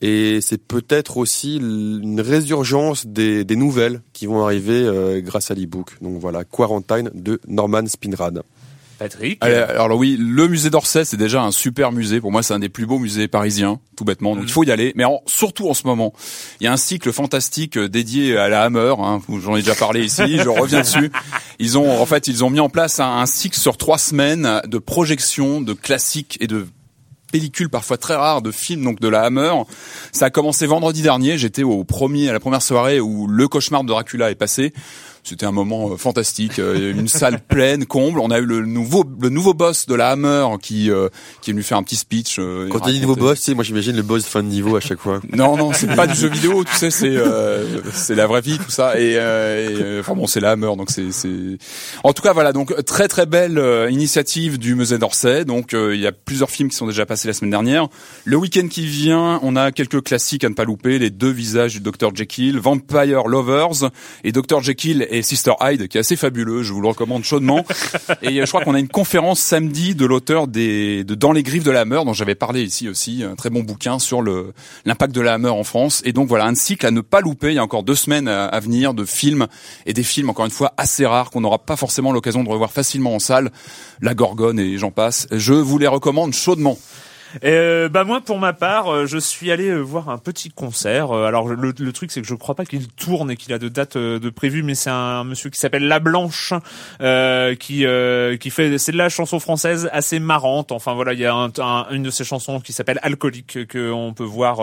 [0.00, 5.54] Et c'est peut-être aussi une résurgence des, des nouvelles qui vont arriver euh, grâce à
[5.54, 5.96] l'e-book.
[6.02, 8.42] Donc voilà Quarantine de Norman Spinrad
[9.08, 9.38] Patrick.
[9.42, 12.20] Allez, alors oui, le musée d'Orsay, c'est déjà un super musée.
[12.20, 14.34] Pour moi, c'est un des plus beaux musées parisiens, tout bêtement.
[14.34, 14.92] Donc il faut y aller.
[14.96, 16.12] Mais en- surtout en ce moment,
[16.60, 18.94] il y a un cycle fantastique euh, dédié à la Hammer.
[18.98, 20.22] Hein, J'en ai déjà parlé ici.
[20.38, 21.12] je reviens dessus.
[21.58, 24.62] Ils ont, en fait, ils ont mis en place un, un cycle sur trois semaines
[24.66, 26.66] de projection de classiques et de
[27.30, 29.52] pellicules parfois très rares de films donc de la Hammer.
[30.12, 31.36] Ça a commencé vendredi dernier.
[31.36, 34.72] J'étais au premier à la première soirée où Le Cauchemar de Dracula est passé.
[35.26, 38.20] C'était un moment euh, fantastique, euh, une salle pleine, comble.
[38.20, 41.08] On a eu le nouveau le nouveau boss de la Hammer qui euh,
[41.40, 42.38] qui est venu faire un petit speech.
[42.70, 44.80] Quand tu dis nouveau boss, tu sais, moi j'imagine le boss fin de niveau à
[44.80, 45.20] chaque fois.
[45.34, 48.58] Non non, c'est pas du jeu vidéo, tu sais, c'est euh, c'est la vraie vie
[48.58, 49.00] tout ça.
[49.00, 51.58] Et, euh, et, enfin bon, c'est la Hammer, donc c'est c'est.
[52.04, 55.46] En tout cas voilà, donc très très belle initiative du musée d'Orsay.
[55.46, 57.88] Donc il y a plusieurs films qui sont déjà passés la semaine dernière.
[58.24, 60.98] Le week-end qui vient, on a quelques classiques à ne pas louper.
[60.98, 63.90] Les deux visages du Dr Jekyll, Vampire Lovers
[64.22, 66.62] et Dr Jekyll et Sister Hyde, qui est assez fabuleux.
[66.62, 67.64] Je vous le recommande chaudement.
[68.22, 71.42] et euh, je crois qu'on a une conférence samedi de l'auteur des de Dans les
[71.42, 74.52] griffes de la Hammer, dont j'avais parlé ici aussi, un très bon bouquin sur le
[74.84, 76.02] l'impact de la Hammer en France.
[76.04, 77.48] Et donc voilà un cycle à ne pas louper.
[77.48, 79.46] Il y a encore deux semaines à venir de films
[79.86, 82.72] et des films encore une fois assez rares qu'on n'aura pas forcément l'occasion de revoir
[82.72, 83.52] facilement en salle.
[84.00, 85.28] La Gorgone et j'en passe.
[85.30, 86.78] Je vous les recommande chaudement.
[87.42, 91.12] Euh, bah moi pour ma part, euh, je suis allé euh, voir un petit concert.
[91.12, 93.68] Alors le, le truc c'est que je crois pas qu'il tourne et qu'il a de
[93.68, 96.52] date de prévu, mais c'est un, monsieur qui s'appelle La Blanche
[97.00, 100.70] euh, qui euh, qui fait c'est de la chanson française assez marrante.
[100.72, 103.90] Enfin voilà, il y a un, un- une de ses chansons qui s'appelle Alcoolique que
[103.90, 104.60] on peut voir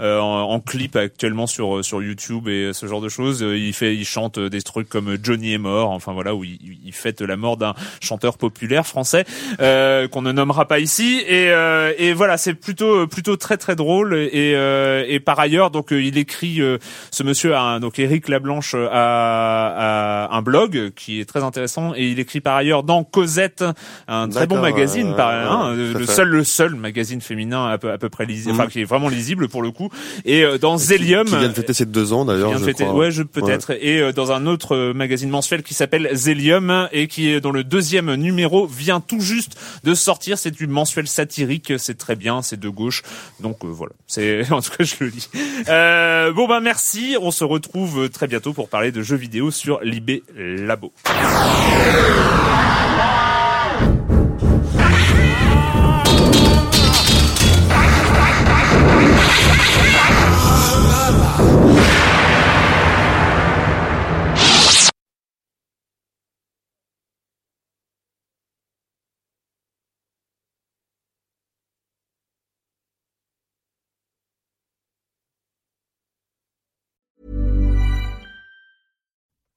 [0.00, 3.40] euh, en, clip actuellement sur sur YouTube et ce genre de choses.
[3.42, 5.90] Il fait il chante des trucs comme Johnny est mort.
[5.90, 9.24] Enfin voilà où il, il fête la mort d'un chanteur populaire français
[9.58, 14.14] qu'on ne nommera pas ici et, euh, et voilà c'est plutôt plutôt très très drôle
[14.14, 16.78] et, euh, et par ailleurs donc euh, il écrit euh,
[17.10, 21.92] ce monsieur a un- donc Éric Lablanche a, a un blog qui est très intéressant
[21.94, 23.64] et il écrit par ailleurs dans Cosette
[24.08, 27.78] un très bon magazine euh, par hein, ouais, le seul le seul magazine féminin à
[27.78, 28.60] peu, à peu près lisible Mhm.
[28.60, 29.90] enfin qui est vraiment lisible pour le coup
[30.24, 32.94] et euh, dans Zélium Qui vient de fêter ses deux ans d'ailleurs, je crois.
[32.94, 33.72] Ouais, je peut-être.
[33.80, 37.50] Et euh, dans un autre euh, magazine mensuel qui s'appelle Zélium et qui est dont
[37.52, 40.38] le deuxième numéro vient tout juste de sortir.
[40.38, 41.72] C'est du mensuel satirique.
[41.78, 42.42] C'est très bien.
[42.42, 43.02] C'est de gauche.
[43.40, 43.92] Donc euh, voilà.
[44.06, 45.28] C'est en tout cas je le lis.
[45.68, 47.16] Euh, bon ben merci.
[47.20, 50.92] On se retrouve très bientôt pour parler de jeux vidéo sur Libé Labo.